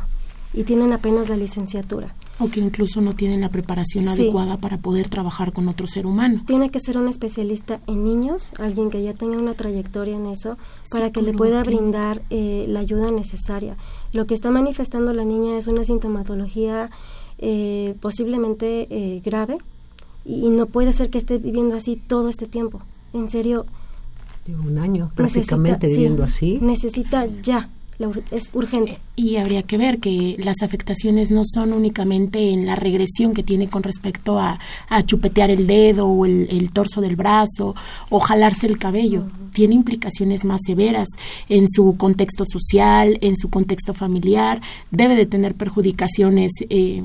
[0.54, 2.13] y tienen apenas la licenciatura.
[2.43, 4.10] O que incluso no tienen la preparación Sí.
[4.10, 6.41] adecuada para poder trabajar con otro ser humano.
[6.47, 10.58] Tiene que ser un especialista en niños, alguien que ya tenga una trayectoria en eso,
[10.89, 13.75] para que le pueda brindar eh, la ayuda necesaria.
[14.12, 16.89] Lo que está manifestando la niña es una sintomatología
[17.38, 19.58] eh, posiblemente eh, grave
[20.25, 22.82] y, y no puede ser que esté viviendo así todo este tiempo.
[23.13, 23.65] En serio,
[24.47, 26.58] un año prácticamente necesita- sí, viviendo así.
[26.62, 27.69] Necesita ya,
[28.32, 29.00] es urgente.
[29.16, 33.68] Y habría que ver que las afectaciones no son únicamente en la regresión que tiene
[33.68, 34.60] con respecto a,
[34.90, 37.76] a chupetear el dedo o el, el torso del brazo
[38.10, 39.26] o jalarse el cabello.
[39.54, 41.08] Tiene implicaciones más severas
[41.50, 44.62] en su contexto social, en su contexto familiar.
[44.92, 46.52] Debe de tener perjudicaciones.
[46.70, 47.04] eh,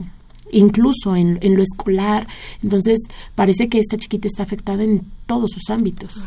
[0.53, 2.29] incluso en, en lo escolar.
[2.63, 3.01] Entonces,
[3.35, 6.25] parece que esta chiquita está afectada en todos sus ámbitos.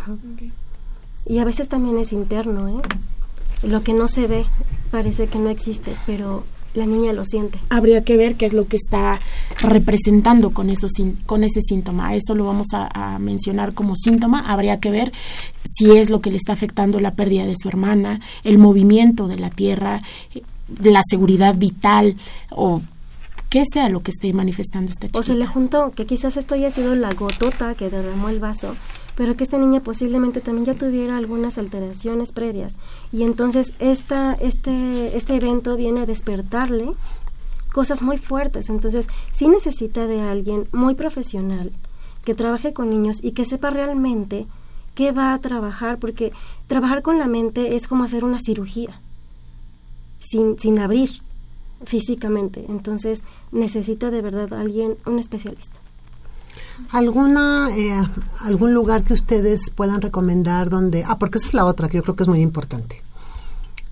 [1.25, 2.81] Y a veces también es interno, ¿eh?
[3.63, 4.45] Lo que no se ve
[4.91, 6.43] parece que no existe, pero
[6.73, 7.59] la niña lo siente.
[7.69, 9.19] habría que ver qué es lo que está
[9.61, 10.91] representando con, esos,
[11.25, 12.15] con ese síntoma.
[12.15, 14.51] Eso lo vamos a, a mencionar como síntoma.
[14.51, 15.11] Habría que ver
[15.65, 19.37] si es lo que le está afectando la pérdida de su hermana, el movimiento de
[19.37, 20.01] la tierra,
[20.33, 20.43] eh,
[20.83, 22.15] la seguridad vital
[22.51, 22.81] o
[23.49, 25.19] qué sea lo que esté manifestando esta chica.
[25.19, 28.75] O se le juntó, que quizás esto haya sido la gotota que derramó el vaso,
[29.19, 32.77] pero que esta niña posiblemente también ya tuviera algunas alteraciones previas.
[33.11, 36.93] Y entonces esta, este, este evento viene a despertarle
[37.73, 38.69] cosas muy fuertes.
[38.69, 41.73] Entonces sí necesita de alguien muy profesional
[42.23, 44.45] que trabaje con niños y que sepa realmente
[44.95, 46.31] qué va a trabajar, porque
[46.67, 49.01] trabajar con la mente es como hacer una cirugía,
[50.21, 51.09] sin, sin abrir
[51.83, 52.63] físicamente.
[52.69, 55.77] Entonces necesita de verdad alguien, un especialista.
[56.91, 57.93] ¿Alguna, eh,
[58.39, 61.03] algún lugar que ustedes puedan recomendar donde...
[61.03, 63.01] Ah, porque esa es la otra que yo creo que es muy importante.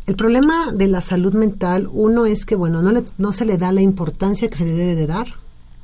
[0.08, 3.58] El problema de la salud mental, uno es que, bueno, no, le- no se le
[3.58, 5.28] da la importancia que se le debe de dar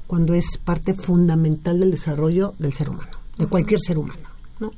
[0.07, 4.21] cuando es parte fundamental del desarrollo del ser humano, de cualquier ser humano,
[4.59, 4.71] ¿no?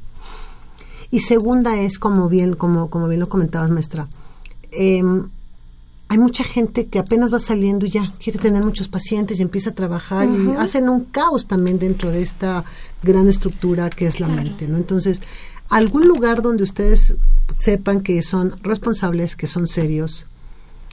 [1.11, 4.07] Y segunda es, como bien, como, como bien lo comentabas, maestra,
[4.71, 5.29] em,
[6.07, 9.71] hay mucha gente que apenas va saliendo y ya quiere tener muchos pacientes y empieza
[9.71, 12.63] a trabajar y hacen un caos también dentro de esta
[13.01, 14.77] gran estructura que es la mente, ¿no?
[14.77, 15.21] Entonces,
[15.69, 17.17] algún lugar donde ustedes
[17.57, 20.27] sepan que son responsables, que son serios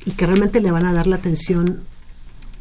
[0.05, 1.83] y que realmente le van a dar la atención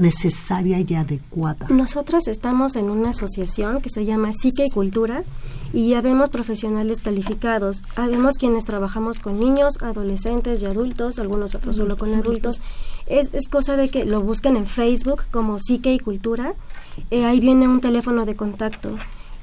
[0.01, 1.67] necesaria y adecuada.
[1.69, 5.23] Nosotras estamos en una asociación que se llama Psique y Cultura
[5.73, 7.83] y ya vemos profesionales calificados.
[7.95, 12.61] Habemos quienes trabajamos con niños, adolescentes y adultos, algunos otros solo con adultos.
[13.07, 16.53] Es, es cosa de que lo busquen en Facebook como Psique y Cultura.
[17.09, 18.89] Eh, ahí viene un teléfono de contacto.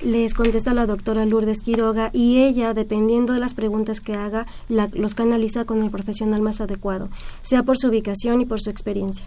[0.03, 4.89] Les contesta la doctora Lourdes Quiroga y ella, dependiendo de las preguntas que haga, la-
[4.93, 7.09] los canaliza con el profesional más adecuado,
[7.43, 9.27] sea por su ubicación y por su experiencia.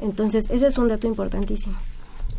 [0.00, 1.76] Entonces, ese es un dato importantísimo.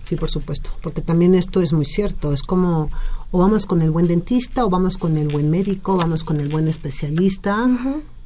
[0.03, 2.89] Sí, por supuesto, porque también esto es muy cierto, es como
[3.31, 6.39] o vamos con el buen dentista o vamos con el buen médico, o vamos con
[6.41, 7.67] el buen especialista,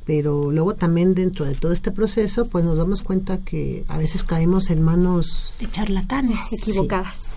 [0.05, 4.23] pero luego también dentro de todo este proceso pues nos damos cuenta que a veces
[4.23, 7.33] caemos en manos de charlatanes equivocadas.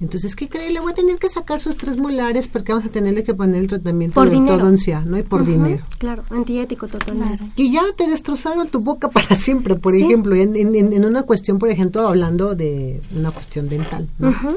[0.00, 0.70] Entonces, ¿qué cree?
[0.72, 3.60] Le voy a tener que sacar sus tres molares porque vamos a tenerle que poner
[3.60, 4.54] el tratamiento Por de dinero.
[4.54, 5.16] ortodoncia, ¿no?
[5.18, 5.84] Y por dinero.
[5.98, 7.44] Claro, antiético totalmente.
[7.56, 10.02] Y ya te destrozaron tu boca para siempre, por Sí.
[10.04, 14.30] ejemplo, en, en- una cuestión, por ejemplo, hablando de una cuestión dental, ¿no?
[14.30, 14.56] Ujú.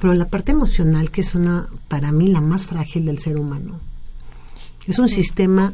[0.00, 3.80] Pero la parte emocional, que es una, para mí, la más frágil del ser humano,
[4.86, 5.16] es un Sí.
[5.16, 5.72] sistema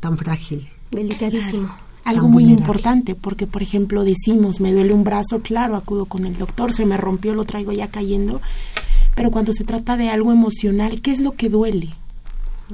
[0.00, 0.68] tan frágil.
[0.90, 1.68] Delicadísimo.
[2.04, 2.62] Algo muy vulnerable.
[2.62, 6.86] importante, porque por ejemplo decimos, me duele un brazo, claro, acudo con el doctor, se
[6.86, 8.40] me rompió, lo traigo ya cayendo,
[9.14, 11.90] pero cuando se trata de algo emocional, ¿qué es lo que duele?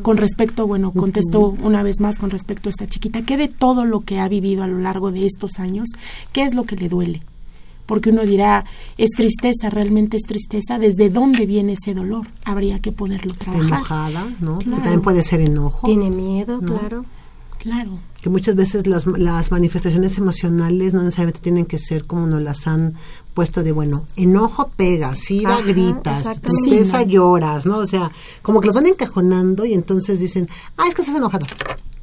[0.03, 3.85] Con respecto, bueno, contesto una vez más con respecto a esta chiquita, ¿qué de todo
[3.85, 5.89] lo que ha vivido a lo largo de estos años,
[6.33, 7.23] qué es lo que le duele?
[7.87, 8.65] Porque uno dirá,
[8.99, 12.27] es tristeza, realmente es tristeza, ¿desde dónde viene ese dolor?
[12.45, 13.79] Habría que poderlo Está trabajar.
[13.79, 14.59] enojada, ¿no?
[14.59, 14.77] Claro.
[14.83, 15.87] También puede ser enojo.
[15.87, 16.79] Tiene miedo, ¿no?
[16.79, 17.05] claro.
[17.65, 17.99] Claro.
[18.23, 22.67] que muchas veces las, las manifestaciones emocionales no necesariamente tienen que ser como nos las
[22.67, 22.95] han
[23.33, 27.11] puesto de, bueno, enojo pegas, ira gritas, tristeza Sí, ¿no?
[27.11, 27.79] lloras, ¿no?
[27.79, 28.11] O sea,
[28.43, 30.47] como que los van encajonando y entonces dicen,
[30.77, 31.47] ah, es que estás enojado.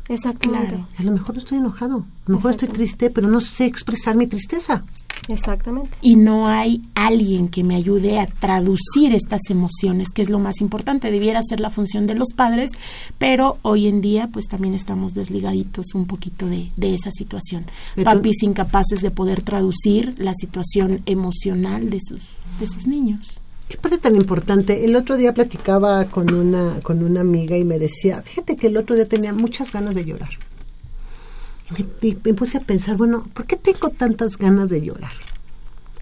[0.09, 0.67] Exactamente.
[0.69, 0.87] Claro.
[0.97, 4.15] A lo mejor no estoy enojado, a lo mejor estoy triste, pero no sé expresar
[4.15, 4.83] mi tristeza.
[5.27, 5.89] Exactamente.
[6.01, 10.61] Y no hay alguien que me ayude a traducir estas emociones, que es lo más
[10.61, 11.11] importante.
[11.11, 12.71] Debiera ser la función de los padres,
[13.17, 17.65] pero hoy en día pues también estamos desligaditos un poquito de, de esa situación.
[17.95, 22.21] Entonces- Papis incapaces de poder traducir la situación emocional de sus,
[22.59, 23.27] de sus niños.
[23.69, 24.83] Qué parte tan importante.
[24.83, 28.75] El otro día platicaba con una, con una amiga y me decía, fíjate que el
[28.75, 30.29] otro día tenía muchas ganas de llorar.
[31.77, 35.11] Me, me puse a pensar, bueno, ¿por qué tengo tantas ganas de llorar?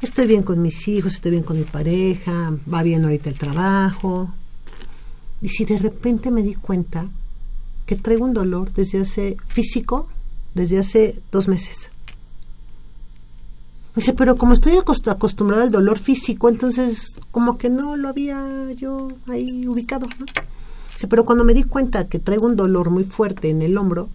[0.02, 4.34] Estoy bien con mis hijos, estoy bien con mi pareja, va bien ahorita el trabajo.
[5.42, 7.06] Y si de repente me di cuenta
[7.86, 10.08] que traigo un dolor desde hace físico,
[10.54, 11.90] desde hace dos meses.
[13.96, 18.72] Dice, pero como estoy acost- acostumbrada al dolor físico, entonces como que no lo había
[18.74, 20.08] yo ahí ubicado.
[20.20, 20.26] ¿no?
[20.94, 24.08] Dice, pero cuando me di cuenta que traigo un dolor muy fuerte en el hombro,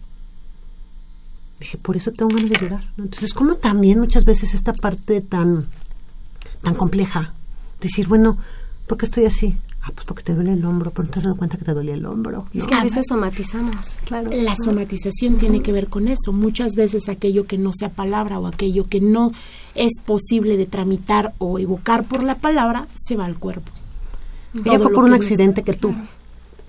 [1.59, 2.85] dije, por eso tengo ganas de llorar.
[2.99, 5.67] Entonces, como también muchas veces esta parte tan,
[6.63, 7.33] tan compleja,
[7.81, 8.39] decir, bueno,
[8.87, 9.57] ¿por qué estoy así?
[9.87, 11.75] Ah, pues porque te duele el hombro, pero no te has dado cuenta que te
[11.75, 12.47] duele el hombro.
[12.55, 13.99] Es que a veces somatizamos.
[14.07, 14.31] Claro.
[14.33, 16.33] La somatización tiene que ver con eso.
[16.33, 19.33] Muchas veces aquello que no sea palabra o aquello que no
[19.75, 23.71] es posible de tramitar o evocar por la palabra se va al cuerpo.
[24.55, 25.97] Ella Todo fue por un que accidente que tuvo.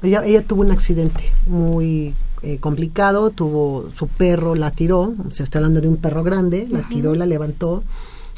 [0.01, 2.13] Ella, ella tuvo un accidente muy
[2.45, 6.67] eh, complicado, tuvo su perro, la tiró, o sea, estoy hablando de un perro grande,
[6.69, 7.83] la tiró, la levantó,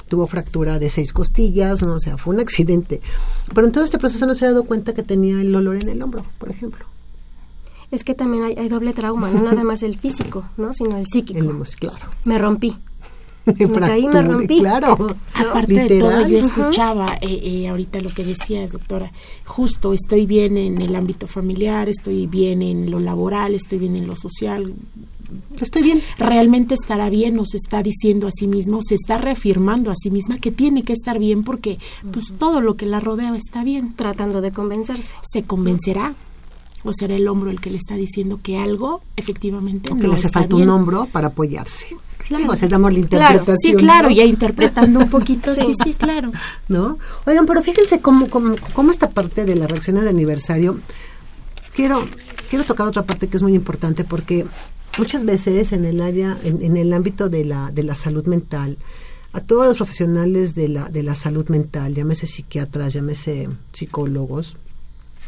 [0.08, 3.02] tuvo fractura de seis costillas, no, o sea, fue un accidente.
[3.54, 5.90] Pero en todo este proceso no se ha dado cuenta que tenía el dolor en
[5.90, 6.86] el hombro, por ejemplo.
[7.92, 10.72] Es que también hay, hay doble trauma, no nada más el físico, ¿no?
[10.72, 11.40] Sino el psíquico.
[11.40, 12.06] El claro.
[12.24, 12.78] Me rompí.
[13.58, 14.60] Me caí, me Fractura, rompí.
[14.60, 15.16] Claro.
[15.34, 19.12] Aparte de todo, yo escuchaba eh, eh, ahorita lo que decías, doctora.
[19.46, 24.08] Justo, estoy bien en el ámbito familiar, estoy bien en lo laboral, estoy bien en
[24.08, 24.74] lo social.
[25.60, 26.02] Estoy bien.
[26.18, 30.38] Realmente estará bien, nos está diciendo a sí mismo, se está reafirmando a sí misma
[30.40, 31.80] que tiene que estar bien porque
[32.12, 33.94] pues todo lo que la rodea está bien.
[33.96, 35.14] Tratando de convencerse.
[35.32, 36.14] ¿Se convencerá?
[36.88, 40.10] ¿O será el hombro el que le está diciendo que algo efectivamente O que no
[40.10, 40.70] le hace falta bien?
[40.70, 41.88] un hombro para apoyarse.
[42.28, 42.44] Claro.
[42.44, 43.80] Digo, se damos la Claro, interpretación.
[43.80, 44.16] sí, claro, ¿no?
[44.16, 46.32] ya interpretando un poquito, sí, sí, claro.
[46.70, 46.98] ¿no?
[47.26, 50.80] Oigan, pero fíjense cómo, cómo, cómo esta parte de las reacciones de aniversario,
[51.76, 52.06] quiero,
[52.50, 54.46] quiero tocar otra parte que es muy importante porque
[54.98, 58.78] muchas veces en el área, en, en el ámbito de la, de la salud mental,
[59.34, 64.56] a todos los profesionales de la, de la salud mental, llámese psiquiatras, llámese psicólogos,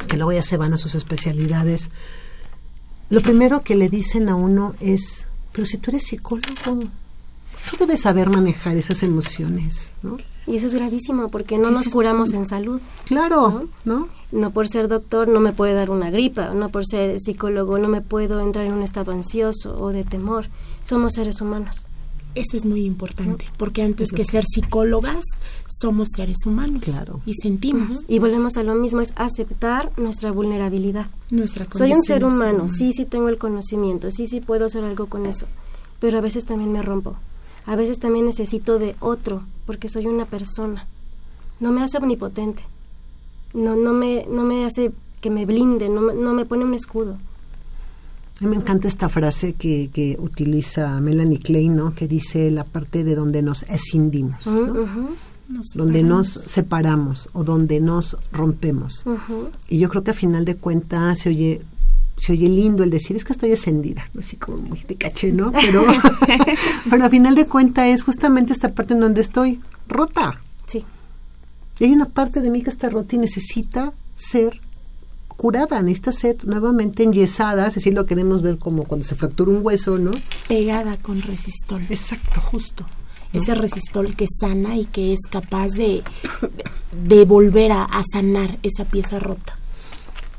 [0.07, 1.89] que luego ya se van a sus especialidades,
[3.09, 6.79] lo primero que le dicen a uno es, pero si tú eres psicólogo,
[7.69, 10.17] tú debes saber manejar esas emociones, ¿no?
[10.45, 12.81] Y eso es gravísimo porque no nos curamos en salud.
[13.05, 14.09] Claro, ¿no?
[14.31, 17.87] No por ser doctor no me puede dar una gripa, no por ser psicólogo no
[17.87, 20.47] me puedo entrar en un estado ansioso o de temor.
[20.83, 21.88] Somos seres humanos.
[22.35, 25.23] Eso es muy importante, porque antes que ser psicólogas,
[25.67, 26.81] somos seres humanos.
[26.83, 27.21] Claro.
[27.25, 28.05] Y sentimos.
[28.07, 31.07] Y volvemos a lo mismo, es aceptar nuestra vulnerabilidad.
[31.31, 35.07] Nuestra Soy un ser humano, sí, sí tengo el conocimiento, sí, sí puedo hacer algo
[35.07, 35.47] con eso,
[35.99, 37.15] pero a veces también me rompo.
[37.65, 40.87] A veces también necesito de otro, porque soy una persona.
[41.59, 42.63] No me hace omnipotente.
[43.53, 47.17] No, no, me, no me hace que me blinde, no, no me pone un escudo.
[48.39, 51.93] A mí me encanta esta frase que, que utiliza Melanie Klein, ¿no?
[51.93, 54.61] Que dice la parte de donde nos escindimos, ¿no?
[54.61, 55.09] Ujú,
[55.73, 59.03] donde nos separamos o donde nos rompemos.
[59.67, 61.61] Y yo creo que a final de cuentas se oye
[62.17, 65.53] se oye lindo el decir es que estoy encendida, así como muy de caché, ¿no?
[65.53, 65.85] Pero,
[66.89, 70.37] pero a final de cuentas es justamente esta parte en donde estoy rota.
[70.65, 70.83] Sí.
[71.79, 74.59] Y hay una parte de mí que está rota y necesita ser
[75.39, 79.65] curada, necesita ser nuevamente enyesada, es decir, lo queremos ver como cuando se fractura un
[79.65, 80.11] hueso, ¿no?
[80.49, 81.81] Pegada con resistol.
[81.89, 82.41] Exacto.
[82.41, 82.85] Justo.
[83.31, 86.03] Ese resistol que sana y que es capaz de,
[87.07, 89.55] de volver a, a sanar esa pieza rota.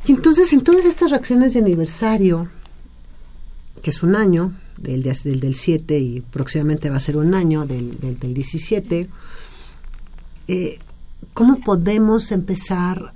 [0.07, 2.49] Y entonces en todas estas reacciones de aniversario,
[3.83, 7.33] que es un año, del, de- del, del 7 y próximamente va a ser un
[7.35, 9.09] año del, del, del 17,
[10.49, 10.79] eh,
[11.33, 13.13] ¿cómo podemos empezar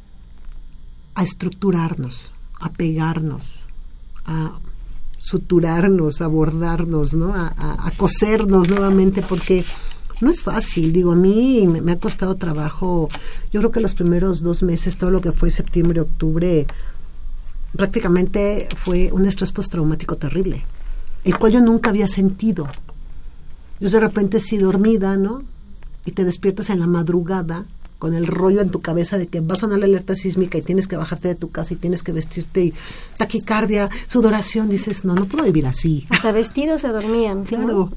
[1.15, 3.61] a estructurarnos, a pegarnos,
[4.27, 4.59] a
[5.19, 7.35] suturarnos, a bordarnos, ¿no?
[7.35, 9.23] a, cosernos nuevamente?
[9.23, 9.65] Porque
[10.21, 13.09] no es fácil, digo, a mí me, me ha costado trabajo,
[13.53, 16.67] yo creo que los primeros dos meses, todo lo que fue septiembre, octubre,
[17.77, 20.65] prácticamente fue un estrés postraumático terrible,
[21.25, 22.69] el cual yo nunca había sentido.
[23.81, 25.43] Yo de repente sí dormida, ¿no?
[26.07, 27.65] Y te despiertas en la madrugada
[28.05, 30.61] con el rollo en tu cabeza de que va a sonar la alerta sísmica y
[30.61, 32.74] tienes que bajarte de tu casa y tienes que vestirte y
[33.16, 36.05] taquicardia, sudoración, dices, no, no puedo vivir así.
[36.11, 37.44] Hasta vestidos se dormían.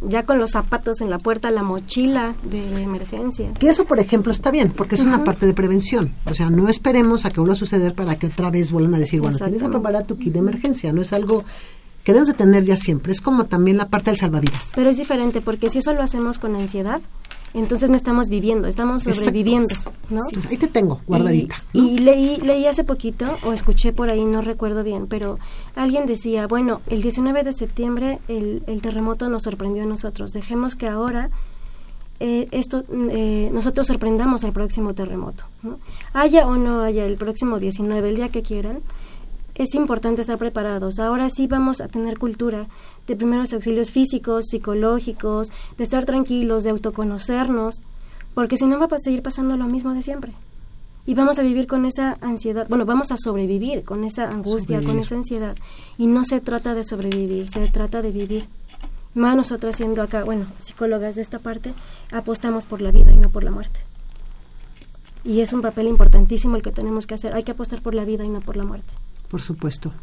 [0.07, 3.51] Ya con los zapatos en la puerta, la mochila de emergencia.
[3.59, 6.13] Que eso, por ejemplo, está bien, porque es una parte de prevención.
[6.23, 8.99] O sea, no esperemos a que vuelva a suceder para que otra vez vuelvan a
[8.99, 10.93] decir, bueno, tienes que preparar tu kit de emergencia.
[10.93, 11.43] No es algo
[12.05, 13.11] que debemos de tener ya siempre.
[13.11, 14.71] Es como también la parte del salvavidas.
[14.73, 17.01] Pero es diferente porque si eso lo hacemos con ansiedad,
[17.53, 19.19] entonces no estamos viviendo, estamos Exacto.
[19.19, 19.75] sobreviviendo,
[20.09, 20.21] ¿no?
[20.29, 21.55] Sí, ahí te tengo, guardadita.
[21.73, 25.39] Y, y leí, leí hace poquito, o escuché por ahí, no recuerdo bien, pero
[25.75, 30.75] alguien decía, bueno, el 19 de septiembre el, el terremoto nos sorprendió a nosotros, dejemos
[30.75, 31.29] que ahora
[32.19, 35.43] eh, esto eh, nosotros sorprendamos al próximo terremoto.
[35.61, 35.79] ¿no?
[36.13, 38.79] Haya o no haya el próximo 19, el día que quieran,
[39.55, 40.99] es importante estar preparados.
[40.99, 42.67] Ahora sí vamos a tener cultura
[43.07, 47.81] de primeros auxilios físicos, psicológicos, de estar tranquilos, de autoconocernos,
[48.33, 50.33] porque si no va a seguir pasando lo mismo de siempre.
[51.05, 54.99] Y vamos a vivir con esa ansiedad, bueno, vamos a sobrevivir con esa angustia, con
[54.99, 55.55] esa ansiedad.
[55.97, 58.45] Y no se trata de sobrevivir, se trata de vivir.
[59.15, 61.73] Más nosotras siendo acá, bueno, psicólogas de esta parte,
[62.11, 63.79] apostamos por la vida y no por la muerte.
[65.23, 67.33] Y es un papel importantísimo el que tenemos que hacer.
[67.33, 68.93] Hay que apostar por la vida y no por la muerte.
[69.29, 69.93] Por supuesto.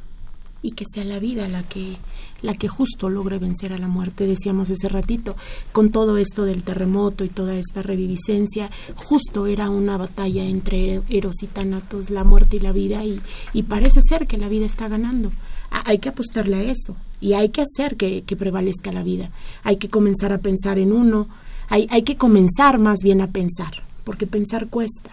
[0.65, 1.99] Y que sea la vida la que
[2.43, 5.35] la que justo logre vencer a la muerte decíamos ese ratito.
[5.73, 11.43] Con todo esto del terremoto y toda esta reviviscencia justo era una batalla entre eros
[11.43, 13.21] y tánatos la muerte y la vida y,
[13.53, 15.33] y parece ser que la vida está ganando.
[15.71, 19.31] Hay que apostarle a eso y hay que hacer que, que prevalezca la vida.
[19.63, 21.29] Hay que comenzar a pensar en uno
[21.69, 25.11] hay, hay que comenzar más bien a pensar porque pensar cuesta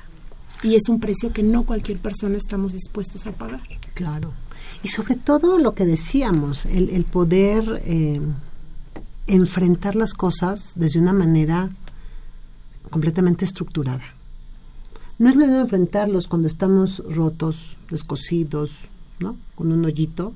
[0.64, 3.62] y es un precio que no cualquier persona estamos dispuestos a pagar.
[3.94, 4.34] Claro.
[4.84, 8.20] Y sobre todo lo que decíamos, el, poder eh,
[9.28, 11.70] enfrentar las cosas desde una manera
[12.90, 14.04] completamente estructurada.
[15.20, 18.88] No es lo mismo enfrentarlos cuando estamos rotos, descosidos,
[19.20, 19.38] ¿no?
[19.56, 20.34] Con un hoyito,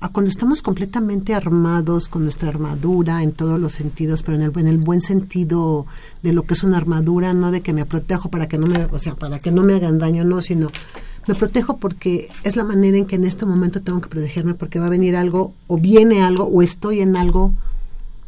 [0.00, 4.58] a cuando estamos completamente armados con nuestra armadura en todos los sentidos, pero en el,
[4.58, 5.86] en el buen sentido
[6.22, 8.86] de lo que es una armadura, no de que me protejo para que no me,
[8.86, 10.68] o sea, para que no me hagan daño, no, sino
[11.26, 14.78] me protejo porque es la manera en que en este momento tengo que protegerme porque
[14.78, 17.52] va a venir algo o viene algo o estoy en algo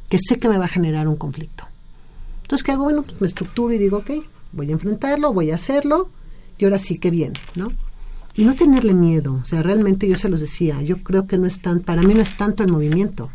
[0.09, 1.65] que sé que me va a generar un conflicto.
[2.43, 2.85] Entonces, ¿qué hago?
[2.85, 4.11] Bueno, pues me estructuro y digo, ok,
[4.53, 6.09] voy a enfrentarlo, voy a hacerlo
[6.59, 7.73] y ahora sí que bien, ¿no?
[8.35, 11.47] Y no tenerle miedo, o sea, realmente yo se los decía, yo creo que no
[11.47, 13.31] es tan, para mí no es tanto el movimiento,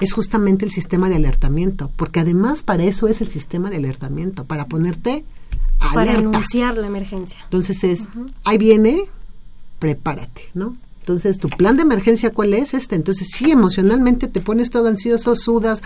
[0.00, 4.44] es justamente el sistema de alertamiento, porque además para eso es el sistema de alertamiento,
[4.44, 5.24] para ponerte
[5.78, 6.20] Para alerta.
[6.20, 7.38] anunciar la emergencia.
[7.44, 8.08] Entonces es,
[8.44, 9.04] ahí viene,
[9.78, 10.76] prepárate, ¿no?
[11.00, 12.94] Entonces, ¿tu plan de emergencia cuál es este?
[12.94, 15.80] Entonces, sí, emocionalmente te pones todo ansioso, sudas,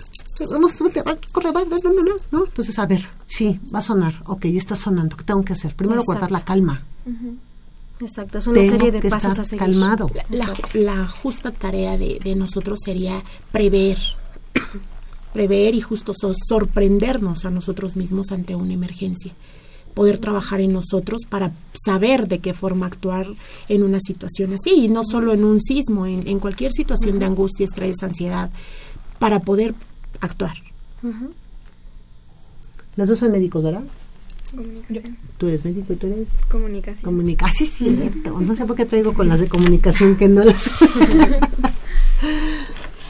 [0.50, 2.44] vamos, te va, corre, va, no, no, no, no.
[2.44, 5.74] Entonces, a ver, sí, va a sonar, ok, ya está sonando, ¿qué tengo que hacer?
[5.74, 6.12] Primero Exacto.
[6.12, 6.82] guardar la calma.
[8.00, 9.64] Exacto, es una Tengo serie de que pasos estar a seguir.
[9.64, 10.08] calmado.
[10.30, 13.98] La, la justa tarea de, de nosotros sería prever,
[15.38, 19.32] prever y justo so- sorprendernos a nosotros mismos ante una emergencia,
[19.94, 21.52] poder trabajar en nosotros para
[21.84, 23.28] saber de qué forma actuar
[23.68, 27.26] en una situación así, y no solo en un sismo, en, en cualquier situación de
[27.26, 28.50] angustia, estrés, ansiedad,
[29.20, 29.74] para poder
[30.20, 30.54] actuar.
[31.04, 31.30] Ujú.
[32.96, 33.84] Los dos son médicos, ¿verdad?
[34.50, 35.16] Comunicación.
[35.38, 37.02] Tú eres médico y tú eres Comunicación.
[37.04, 37.68] comunicación.
[37.78, 38.40] Sí, cierto.
[38.40, 40.68] No sé por qué traigo con las de comunicación que no las.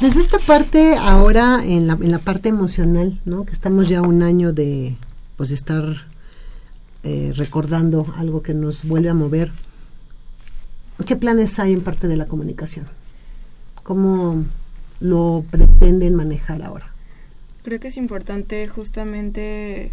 [0.00, 3.44] Desde esta parte, ahora en la, en la parte emocional, ¿no?
[3.44, 4.94] Que estamos ya un año de,
[5.36, 5.82] pues, estar
[7.02, 9.50] eh, recordando algo que nos vuelve a mover.
[11.04, 12.86] ¿Qué planes hay en parte de la comunicación?
[13.82, 14.44] ¿Cómo
[15.00, 16.86] lo pretenden manejar ahora?
[17.64, 19.90] Creo que es importante justamente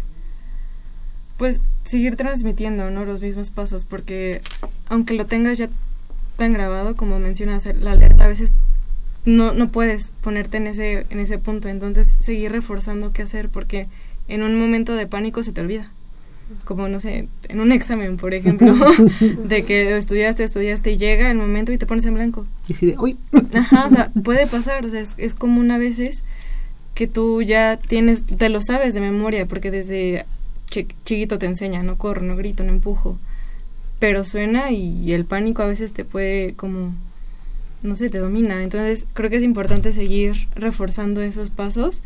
[1.36, 3.04] pues seguir transmitiendo ¿no?
[3.04, 4.40] los mismos pasos porque
[4.88, 5.68] aunque lo tengas ya
[6.36, 8.52] tan grabado como mencionas la alerta a veces
[9.26, 11.68] no, no puedes ponerte en ese, en ese punto.
[11.68, 13.86] Entonces seguir reforzando qué hacer porque
[14.28, 15.90] en un momento de pánico se te olvida.
[16.64, 18.72] Como no sé, en un examen por ejemplo
[19.44, 22.46] de que estudiaste, estudiaste y llega el momento y te pones en blanco.
[22.68, 23.16] Y así de, uy,
[23.52, 26.22] Ajá, o sea, puede pasar, o sea, es, es común a veces
[26.94, 30.24] que tú ya tienes, te lo sabes de memoria, porque desde
[30.70, 33.18] chi- chiquito te enseña, no corro, no grito, no empujo,
[33.98, 36.94] pero suena y el pánico a veces te puede como,
[37.86, 42.02] no sé, te domina, entonces creo que es importante seguir reforzando esos pasos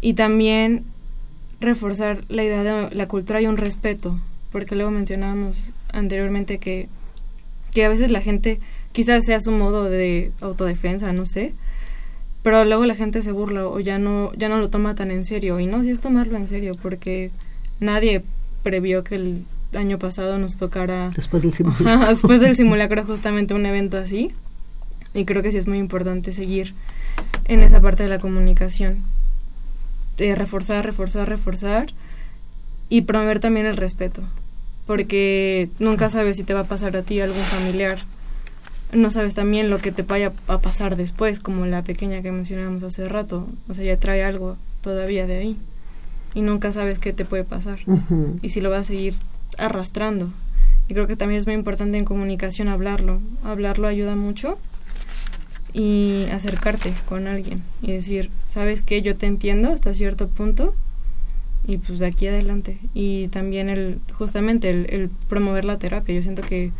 [0.00, 0.84] y también
[1.60, 4.18] reforzar la idea de la cultura y un respeto,
[4.52, 5.58] porque luego mencionábamos
[5.92, 6.88] anteriormente que,
[7.72, 8.60] que a veces la gente
[8.92, 11.54] quizás sea su modo de autodefensa, no sé,
[12.42, 15.24] pero luego la gente se burla o ya no ya no lo toma tan en
[15.24, 17.32] serio y no si es tomarlo en serio porque
[17.80, 18.22] nadie
[18.62, 22.06] previó que el año pasado nos tocara Después del simulacro.
[22.06, 24.32] Después del simulacro justamente un evento así.
[25.16, 26.74] Y creo que sí es muy importante seguir
[27.46, 28.98] en esa parte de la comunicación.
[30.18, 31.86] De reforzar, reforzar, reforzar.
[32.90, 34.22] Y promover también el respeto.
[34.86, 37.98] Porque nunca sabes si te va a pasar a ti algún familiar.
[38.92, 42.82] No sabes también lo que te vaya a pasar después, como la pequeña que mencionábamos
[42.82, 43.48] hace rato.
[43.68, 45.56] O sea, ya trae algo todavía de ahí.
[46.34, 47.78] Y nunca sabes qué te puede pasar.
[47.86, 48.38] Ujú.
[48.42, 49.14] Y si lo vas a seguir
[49.56, 50.30] arrastrando.
[50.88, 53.22] Y creo que también es muy importante en comunicación hablarlo.
[53.42, 54.58] Hablarlo ayuda mucho
[55.76, 59.02] y acercarte con alguien y decir, ¿sabes qué?
[59.02, 60.74] Yo te entiendo hasta cierto punto
[61.66, 62.78] y pues de aquí adelante.
[62.94, 66.14] Y también el, justamente el, el promover la terapia.
[66.14, 66.72] Yo siento que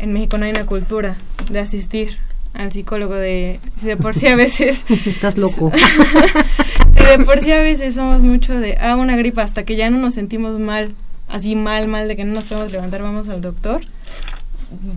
[0.00, 1.16] en México no hay una cultura
[1.48, 2.18] de asistir
[2.54, 4.84] al psicólogo de, si de por sí a veces...
[5.06, 5.70] Estás loco.
[6.96, 9.90] si de por sí a veces somos mucho de, ah, una gripa, hasta que ya
[9.90, 10.92] no nos sentimos mal,
[11.28, 13.82] así mal, mal, de que no nos podemos levantar, vamos al doctor.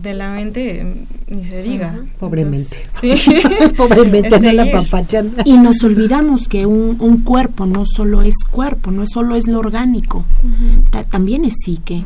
[0.02, 2.04] De la mente, mm, ni se diga.
[2.18, 2.76] Pobremente.
[3.02, 3.34] Entonces, sí.
[3.76, 5.32] Pobremente, no la papachan.
[5.44, 9.58] Y nos olvidamos que un, un cuerpo no solo es cuerpo, no solo es lo
[9.60, 10.24] orgánico,
[10.90, 12.04] ta- también es psique.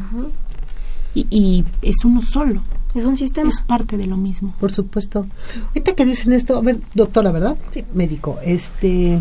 [1.14, 2.62] y, y es uno solo.
[2.94, 3.48] Es un sistema.
[3.48, 4.54] Es parte de lo mismo.
[4.60, 5.26] Por supuesto.
[5.68, 7.56] Ahorita que dicen esto, a ver, doctora, ¿verdad?
[7.70, 7.84] Sí.
[7.94, 9.18] Médico, este.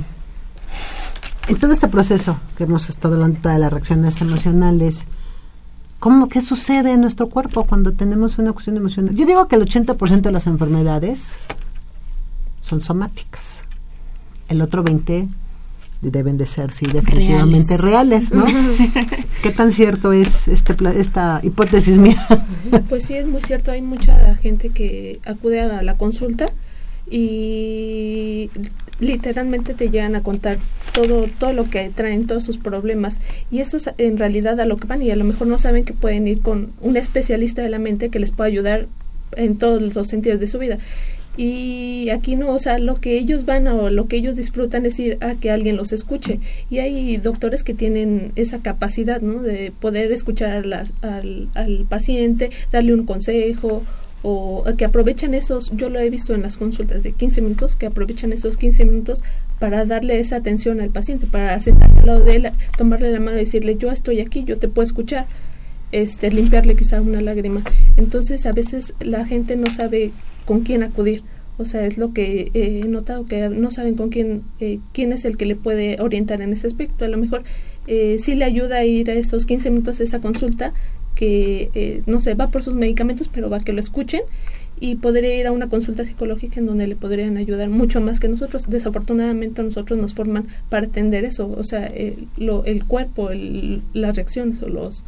[1.48, 5.08] En todo este proceso que hemos estado hablando de las reacciones emocionales,
[6.02, 9.16] ¿cómo, ¿qué sucede en nuestro cuerpo cuando tenemos una cuestión emocional?
[9.16, 11.36] Yo digo que el 80% de las enfermedades
[12.60, 13.62] son somáticas.
[14.50, 15.30] El otro 20%
[16.02, 18.46] deben de ser, sí, definitivamente reales, ¿no?
[19.44, 22.26] ¿Qué tan cierto es este esta hipótesis mía?
[22.90, 23.70] Pues sí, es muy cierto.
[23.70, 26.48] Hay mucha gente que acude a la consulta
[27.08, 28.50] y
[29.00, 30.58] literalmente te llegan a contar
[30.94, 33.20] todo todo lo que traen, todos sus problemas.
[33.52, 35.84] Y eso es en realidad a lo que van y a lo mejor no saben
[35.86, 38.88] que pueden ir con un especialista de la mente que les pueda ayudar
[39.36, 40.78] en todos los sentidos de su vida.
[41.38, 45.00] Y aquí no, o sea, lo que ellos van o lo que ellos disfrutan es
[45.00, 46.40] ir a que alguien los escuche.
[46.70, 49.42] Y hay doctores que tienen esa capacidad, ¿no?
[49.42, 53.82] De poder escuchar a la- al, al paciente, darle un consejo
[54.24, 57.88] o que aprovechan esos, yo lo he visto en las consultas de 15 minutos, que
[57.88, 59.24] aprovechan esos 15 minutos
[59.62, 62.50] para darle esa atención al paciente, para sentarse al lado de él,
[62.80, 65.28] tomarle la mano y decirle, yo estoy aquí, yo te puedo escuchar
[65.92, 67.62] este, limpiarle quizá una lágrima.
[67.96, 70.14] Entonces, a veces la gente no sabe
[70.46, 71.22] con quién acudir.
[71.60, 75.14] O sea, es lo que eh, he notado, que no saben con quién, eh, quién
[75.14, 77.06] es el que le puede orientar en ese aspecto.
[77.06, 77.44] A lo mejor
[77.86, 80.74] eh, sí le ayuda a ir a estos 15 minutos a esa consulta,
[81.14, 84.22] que eh, no sé, va por sus medicamentos, pero va a que lo escuchen
[84.82, 88.28] y podría ir a una consulta psicológica en donde le podrían ayudar mucho más que
[88.28, 88.66] nosotros.
[88.68, 94.16] Desafortunadamente nosotros nos forman para atender eso, o sea, el, lo, el cuerpo, el, las
[94.16, 95.06] reacciones o los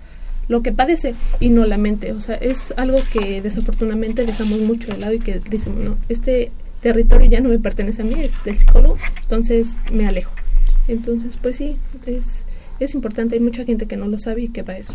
[0.48, 2.12] lo que padece y no la mente.
[2.12, 6.52] O sea, es algo que desafortunadamente dejamos mucho de lado y que decimos, no, este
[6.82, 10.34] territorio ya no me pertenece a mí, es del psicólogo, entonces me alejo.
[10.88, 12.46] Entonces, pues sí, es,
[12.80, 14.94] es importante, hay mucha gente que no lo sabe y que va a eso.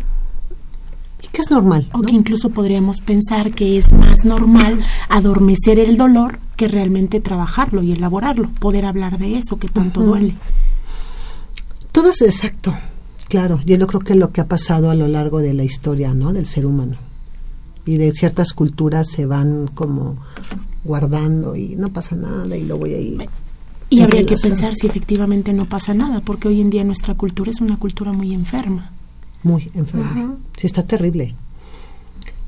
[1.27, 1.89] Que es normal.
[1.93, 7.83] O que incluso podríamos pensar que es más normal adormecer el dolor que realmente trabajarlo
[7.83, 10.35] y elaborarlo, poder hablar de eso que tanto duele.
[11.91, 12.75] Todo es exacto,
[13.27, 13.59] claro.
[13.65, 16.33] Yo creo que lo que ha pasado a lo largo de la historia, ¿no?
[16.33, 16.97] Del ser humano.
[17.85, 20.17] Y de ciertas culturas se van como
[20.83, 23.29] guardando y no pasa nada y lo voy a ir.
[23.89, 27.49] Y habría que pensar si efectivamente no pasa nada, porque hoy en día nuestra cultura
[27.49, 28.91] es una cultura muy enferma.
[29.43, 30.35] Muy enferma.
[30.57, 31.35] Sí, está terrible.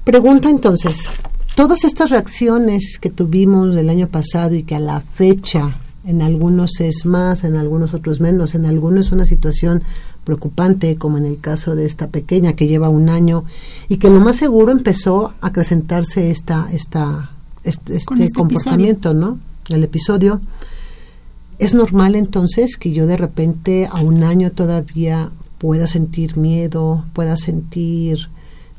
[0.03, 1.09] Pregunta entonces,
[1.55, 6.79] todas estas reacciones que tuvimos del año pasado y que a la fecha en algunos
[6.79, 9.83] es más, en algunos otros menos, en algunos es una situación
[10.23, 13.43] preocupante, como en el caso de esta pequeña que lleva un año
[13.87, 17.31] y que lo más seguro empezó a acrecentarse esta, esta,
[17.63, 19.39] este, este este comportamiento, ¿no?
[19.69, 20.41] El episodio.
[21.59, 25.29] ¿Es normal entonces que yo de repente a un año todavía
[25.61, 28.29] pueda sentir miedo, pueda sentir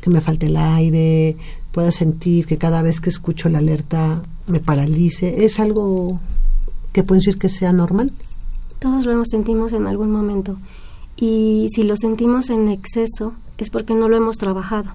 [0.00, 1.36] que me falte el aire,
[1.70, 5.44] pueda sentir que cada vez que escucho la alerta me paralice?
[5.44, 6.18] ¿Es algo
[6.92, 8.10] que pueden decir que sea normal?
[8.80, 10.56] Todos lo sentimos en algún momento.
[11.16, 14.90] Y si lo sentimos en exceso es porque no lo hemos trabajado,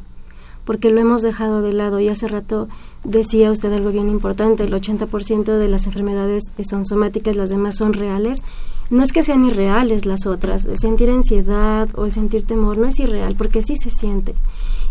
[0.66, 2.02] porque lo hemos dejado de lado.
[2.02, 2.68] Y hace rato
[3.06, 7.94] decía usted algo bien importante, el 80% de las enfermedades son somáticas, las demás son
[7.94, 8.44] reales.
[8.90, 12.88] No es que sean irreales las otras, el sentir ansiedad o el sentir temor no
[12.88, 14.34] es irreal, porque sí se siente.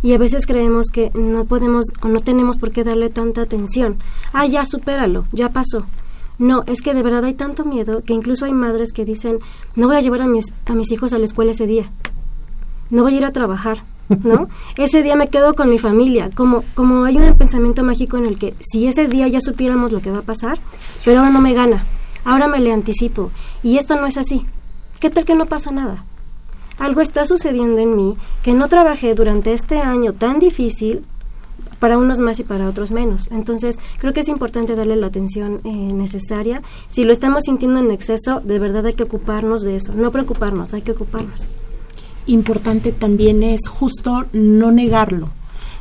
[0.02, 3.96] Y a veces creemos que no podemos o no tenemos por qué darle tanta atención.
[4.34, 5.86] Ah, ya supéralo, ya pasó.
[6.38, 9.38] No, es que de verdad hay tanto miedo que incluso hay madres que dicen,
[9.74, 11.90] no voy a llevar a mis, a mis hijos a la escuela ese día.
[12.90, 13.82] no voy a ir a trabajar,
[14.22, 14.48] ¿no?
[14.76, 18.38] ese día me quedo con mi familia, como, como hay un pensamiento mágico en el
[18.38, 20.58] que si ese día ya supiéramos lo que va a pasar,
[21.06, 21.82] pero ahora no me gana,
[22.26, 23.30] ahora me le anticipo,
[23.62, 24.44] y esto no es así.
[25.00, 26.04] ¿Qué tal que no pasa nada?
[26.78, 31.04] Algo está sucediendo en mí que no trabajé durante este año tan difícil
[31.78, 33.28] para unos más y para otros menos.
[33.30, 36.62] Entonces, creo que es importante darle la atención eh, necesaria.
[36.90, 39.92] Si lo estamos sintiendo en exceso, de verdad hay que ocuparnos de eso.
[39.94, 41.48] No preocuparnos, hay que ocuparnos.
[42.26, 45.30] Importante también es justo no negarlo,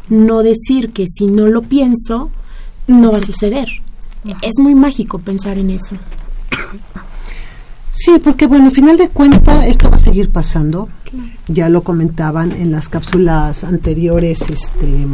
[0.10, 2.30] no decir que si no lo pienso,
[2.88, 3.68] no va a suceder.
[4.42, 5.96] Es muy mágico pensar en eso.
[7.98, 10.90] Sí, porque bueno, al final de cuentas esto va a seguir pasando.
[11.48, 15.08] Ya lo comentaban en las cápsulas anteriores, este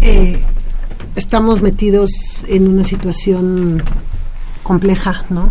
[0.00, 0.42] eh,
[1.14, 2.10] estamos metidos
[2.48, 3.80] en una situación
[4.64, 5.50] compleja, ¿no?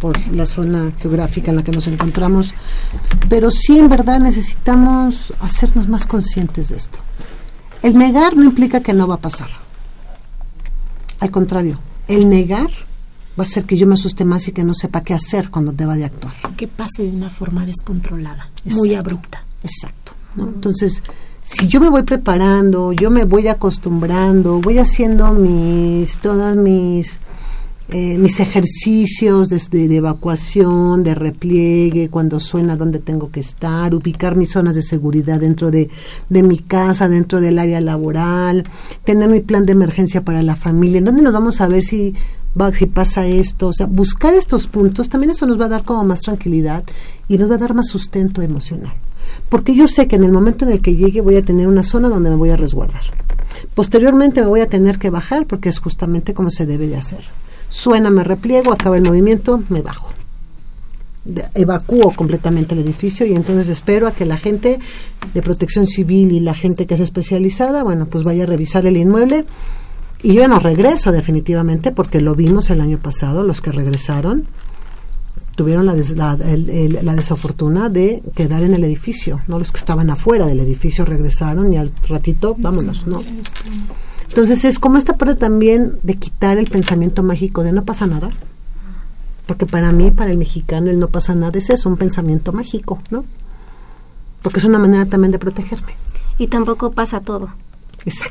[0.00, 2.54] Por la zona geográfica en la que nos encontramos,
[3.28, 6.98] pero sí en verdad necesitamos hacernos más conscientes de esto.
[7.84, 9.50] El negar no implica que no va a pasar.
[11.20, 11.78] Al contrario,
[12.08, 12.85] el negar
[13.38, 15.72] va a hacer que yo me asuste más y que no sepa qué hacer cuando
[15.72, 16.34] deba de actuar.
[16.56, 19.44] Que pase de una forma descontrolada, muy abrupta.
[19.62, 20.12] Exacto.
[20.36, 20.44] ¿no?
[20.44, 21.02] Entonces,
[21.42, 27.18] si yo me voy preparando, yo me voy acostumbrando, voy haciendo mis, todas mis,
[27.90, 34.34] eh, mis ejercicios desde de evacuación, de repliegue, cuando suena dónde tengo que estar, ubicar
[34.34, 35.88] mis zonas de seguridad dentro de,
[36.28, 38.64] de mi casa, dentro del área laboral,
[39.04, 42.14] tener mi plan de emergencia para la familia, en dónde nos vamos a ver si
[42.74, 46.04] si pasa esto, o sea, buscar estos puntos, también eso nos va a dar como
[46.04, 46.84] más tranquilidad
[47.28, 48.92] y nos va a dar más sustento emocional
[49.48, 51.82] porque yo sé que en el momento en el que llegue voy a tener una
[51.82, 53.02] zona donde me voy a resguardar.
[53.74, 57.24] Posteriormente me voy a tener que bajar porque es justamente como se debe de hacer.
[57.68, 60.10] Suena, me repliego, acaba el movimiento, me bajo.
[61.54, 64.78] Evacúo completamente el edificio y entonces espero a que la gente
[65.34, 68.96] de protección civil y la gente que es especializada, bueno, pues vaya a revisar el
[68.96, 69.44] inmueble
[70.22, 74.46] y yo no regreso definitivamente porque lo vimos el año pasado, los que regresaron
[75.54, 79.72] tuvieron la, des- la, el- el- la desafortuna de quedar en el edificio, no los
[79.72, 83.22] que estaban afuera del edificio regresaron y al ratito vámonos, ¿no?
[84.28, 88.28] Entonces es como esta parte también de quitar el pensamiento mágico de no pasa nada,
[89.46, 92.98] porque para mí, para el mexicano, el no pasa nada es eso, un pensamiento mágico,
[93.10, 93.24] ¿no?
[94.42, 95.94] Porque es una manera también de protegerme.
[96.38, 97.48] Y tampoco pasa todo.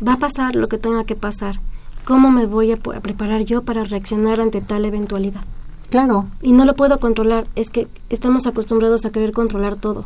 [0.08, 1.60] Va a pasar lo que tenga que pasar.
[2.06, 5.41] ¿Cómo me voy a, preparar yo para reaccionar ante tal eventualidad?
[5.89, 6.28] Claro.
[6.39, 7.47] Y no lo puedo controlar.
[7.56, 10.06] Es que estamos acostumbrados a querer controlar todo.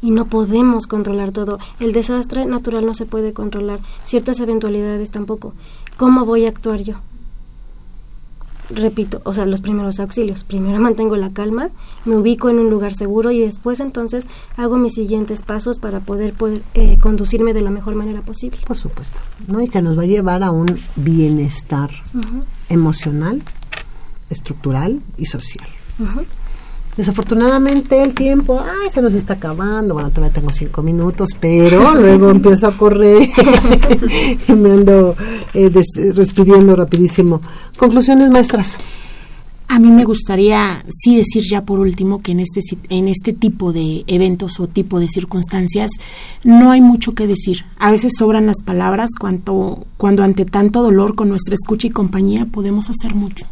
[0.00, 1.58] Y no podemos controlar todo.
[1.80, 3.80] El desastre natural no se puede controlar.
[4.04, 5.52] Ciertas eventualidades tampoco.
[5.96, 6.94] ¿Cómo voy a actuar yo?
[8.74, 10.44] Repito, o sea, los primeros auxilios.
[10.44, 11.70] Primero mantengo la calma,
[12.04, 16.32] me ubico en un lugar seguro y después entonces hago mis siguientes pasos para poder,
[16.32, 18.58] poder eh, conducirme de la mejor manera posible.
[18.66, 19.18] Por supuesto.
[19.48, 19.60] ¿no?
[19.60, 21.90] Y que nos va a llevar a un bienestar
[22.68, 23.42] emocional,
[24.28, 25.66] estructural y social.
[27.00, 29.94] Desafortunadamente el tiempo, ay, se nos está acabando.
[29.94, 33.26] Bueno, todavía tengo cinco minutos, pero luego empiezo a correr
[34.48, 35.16] y me ando
[35.54, 35.70] eh,
[36.76, 37.40] rapidísimo.
[37.78, 38.76] Conclusiones maestras.
[39.68, 43.72] A mí me gustaría sí decir ya por último que en este en este tipo
[43.72, 45.92] de eventos o tipo de circunstancias
[46.44, 47.64] no hay mucho que decir.
[47.78, 52.44] A veces sobran las palabras cuanto cuando ante tanto dolor con nuestra escucha y compañía
[52.44, 53.46] podemos hacer mucho.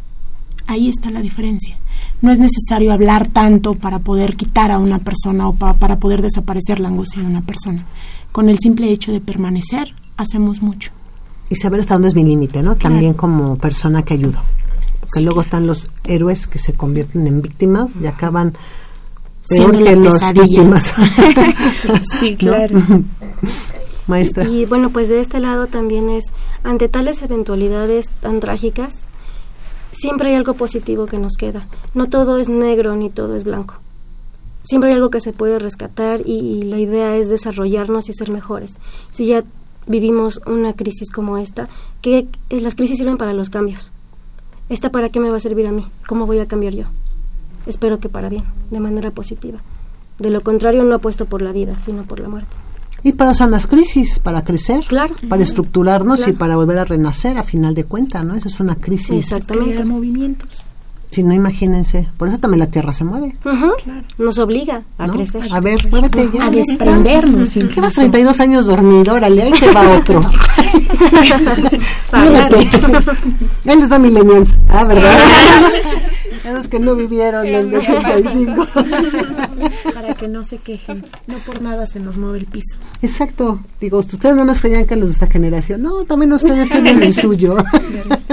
[0.69, 1.77] Ahí está la diferencia.
[2.21, 6.21] No es necesario hablar tanto para poder quitar a una persona o pa- para poder
[6.21, 7.85] desaparecer la angustia de una persona.
[8.31, 10.91] Con el simple hecho de permanecer hacemos mucho.
[11.49, 12.75] Y saber hasta dónde es mi límite, ¿no?
[12.75, 14.39] También como persona que ayudo.
[14.99, 19.95] Porque luego están los héroes que se convierten en víctimas y acaban peor Siendo que
[19.95, 20.43] la los pesadilla.
[20.45, 20.93] víctimas.
[22.19, 22.37] Sí, ¿No?
[22.37, 22.81] claro.
[24.07, 24.43] Maestra.
[24.45, 26.25] Y bueno, pues de este lado también es,
[26.63, 29.07] ante tales eventualidades tan trágicas,
[29.91, 31.67] siempre hay algo positivo que nos queda.
[31.93, 33.75] No todo es negro ni todo es blanco.
[34.63, 38.77] Siempre hay algo que se puede rescatar y, la idea es desarrollarnos y ser mejores.
[39.09, 39.43] Si ya
[39.87, 41.67] vivimos una crisis como esta,
[42.01, 43.91] que las crisis sirven para los cambios.
[44.69, 45.87] ¿Esta para qué me va a servir a mí?
[46.07, 46.85] ¿Cómo voy a cambiar yo?
[47.65, 49.59] Espero que para bien, de manera positiva.
[50.19, 52.55] De lo contrario, no apuesto por la vida, sino por la muerte.
[53.03, 55.13] Y para eso son las crisis, para crecer, Claro.
[55.29, 56.37] para estructurarnos y Claro.
[56.37, 58.35] para volver a renacer a final de cuentas, ¿no?
[58.35, 59.31] Eso es una crisis.
[59.31, 59.71] Exactamente.
[59.71, 60.49] Crear movimientos.
[61.11, 62.07] Si no, imagínense.
[62.17, 63.35] Por eso también la Tierra se mueve.
[63.43, 63.71] Ujú.
[64.19, 65.13] Nos obliga a ¿no?
[65.13, 65.41] crecer.
[65.51, 66.45] A ver, muévete ya.
[66.45, 67.75] A desprendernos incluso.
[67.75, 70.21] Llevas 32 años dormido, órale, ahí te va otro.
[72.13, 72.69] Muévete.
[73.65, 74.59] Ahí les va Millennials.
[74.69, 75.17] Ah, ¿verdad?
[76.45, 78.65] Esos que no vivieron el 85.
[80.19, 81.05] Que no se quejen.
[81.27, 82.77] No por nada se nos mueve el piso.
[83.01, 83.61] Exacto.
[83.79, 85.81] Digo, ustedes no nos creían que los de esta generación.
[85.81, 87.55] No, también ustedes tienen el suyo.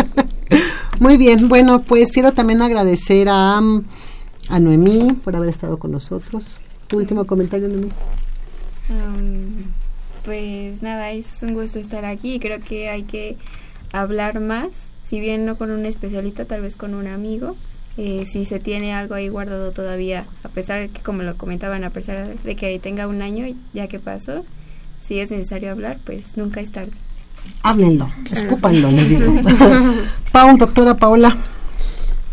[1.01, 1.49] Muy bien.
[1.49, 6.59] Bueno, pues quiero también agradecer a, a Noemí por haber estado con nosotros.
[6.89, 7.91] Tu último comentario, Noemí.
[8.89, 9.65] Um,
[10.25, 13.37] pues nada, es un gusto estar aquí y creo que hay que
[13.93, 14.69] hablar más,
[15.09, 17.57] si bien no con un especialista, tal vez con un amigo,
[17.99, 21.83] eh, si se tiene algo ahí guardado todavía, a pesar de que, como lo comentaban,
[21.83, 24.45] a pesar de que tenga un año ya que pasó,
[25.07, 26.93] si es necesario hablar, pues nunca es tarde.
[27.63, 29.33] Háblenlo, escúpanlo, les digo.
[30.33, 31.37] Pau, doctora Paola.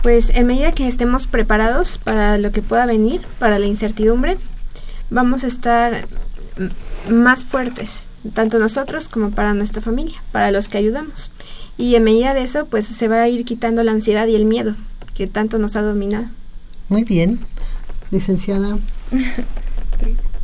[0.01, 4.37] Pues en medida que estemos preparados para lo que pueda venir, para la incertidumbre,
[5.09, 6.07] vamos a estar
[7.09, 8.01] más fuertes,
[8.33, 11.31] tanto nosotros como para nuestra familia, para los que ayudamos.
[11.77, 14.43] Y en medida de eso, pues se va a ir quitando la ansiedad y el
[14.43, 14.75] miedo
[15.15, 16.25] que tanto nos ha dominado.
[16.89, 17.39] Muy bien.
[18.11, 18.77] Licenciada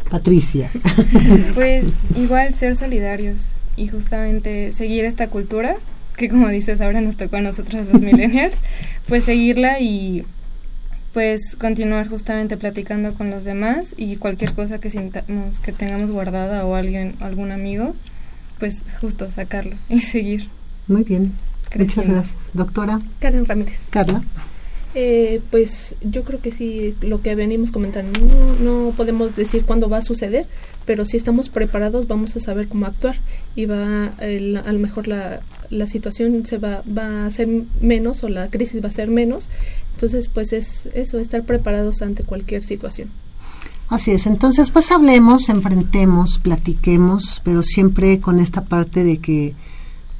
[0.09, 0.71] Patricia.
[1.53, 5.75] Pues igual ser solidarios y justamente seguir esta cultura,
[6.17, 8.55] que como dices ahora nos tocó a nosotros los millennials,
[9.07, 10.25] pues seguirla y
[11.13, 16.65] pues continuar justamente platicando con los demás y cualquier cosa que sintamos que tengamos guardada
[16.65, 17.95] o alguien, algún amigo,
[18.59, 20.49] pues justo sacarlo y seguir.
[20.87, 21.33] Muy bien.
[21.75, 22.49] Muchas gracias.
[22.53, 23.87] Doctora Karen Ramírez.
[23.89, 24.21] Carla.
[24.95, 28.55] Eh, pues yo creo que sí, lo que venimos comentando, no,
[28.87, 30.47] no podemos decir cuándo va a suceder,
[30.85, 33.15] pero si estamos preparados vamos a saber cómo actuar
[33.55, 37.47] y va el- a lo mejor la, la situación se va, va a ser
[37.81, 39.49] menos o la crisis va a ser menos.
[39.93, 43.09] Entonces, pues es eso, estar preparados ante cualquier situación.
[43.89, 49.53] Así es, entonces pues hablemos, enfrentemos, platiquemos, pero siempre con esta parte de que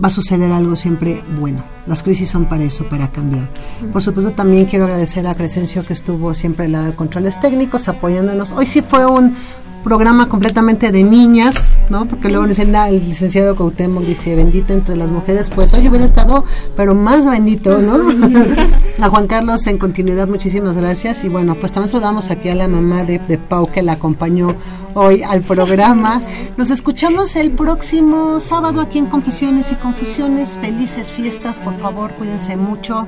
[0.02, 1.64] va a suceder algo siempre bueno.
[1.86, 3.50] Las crisis son para eso, para cambiar.
[3.91, 7.88] Por supuesto también quiero agradecer a Crescencio que estuvo siempre al lado de controles técnicos,
[7.88, 8.52] apoyándonos.
[8.52, 9.36] Hoy sí fue un
[9.84, 12.05] programa completamente de niñas, ¿no?
[12.05, 16.05] Porque luego dicen, ah, el licenciado Cuauhtémoc dice, bendita entre las mujeres, pues hoy hubiera
[16.05, 16.43] estado,
[16.75, 17.97] pero más bendito, ¿no?
[19.03, 21.23] a Juan Carlos en continuidad, muchísimas gracias.
[21.23, 24.55] Y bueno, pues también saludamos aquí a la mamá de, de Pau que la acompañó
[24.93, 26.21] hoy al programa.
[26.57, 30.57] Nos escuchamos el próximo sábado aquí en Confesiones y Confusiones.
[30.61, 33.07] Felices fiestas, por favor, cuídense mucho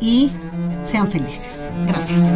[0.00, 0.30] y
[0.82, 1.68] sean felices.
[1.86, 2.32] Gracias.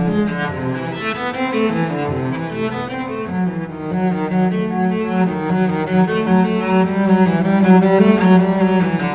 [3.94, 4.54] Thank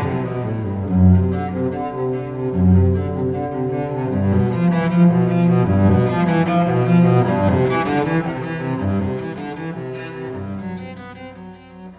[0.04, 0.09] you.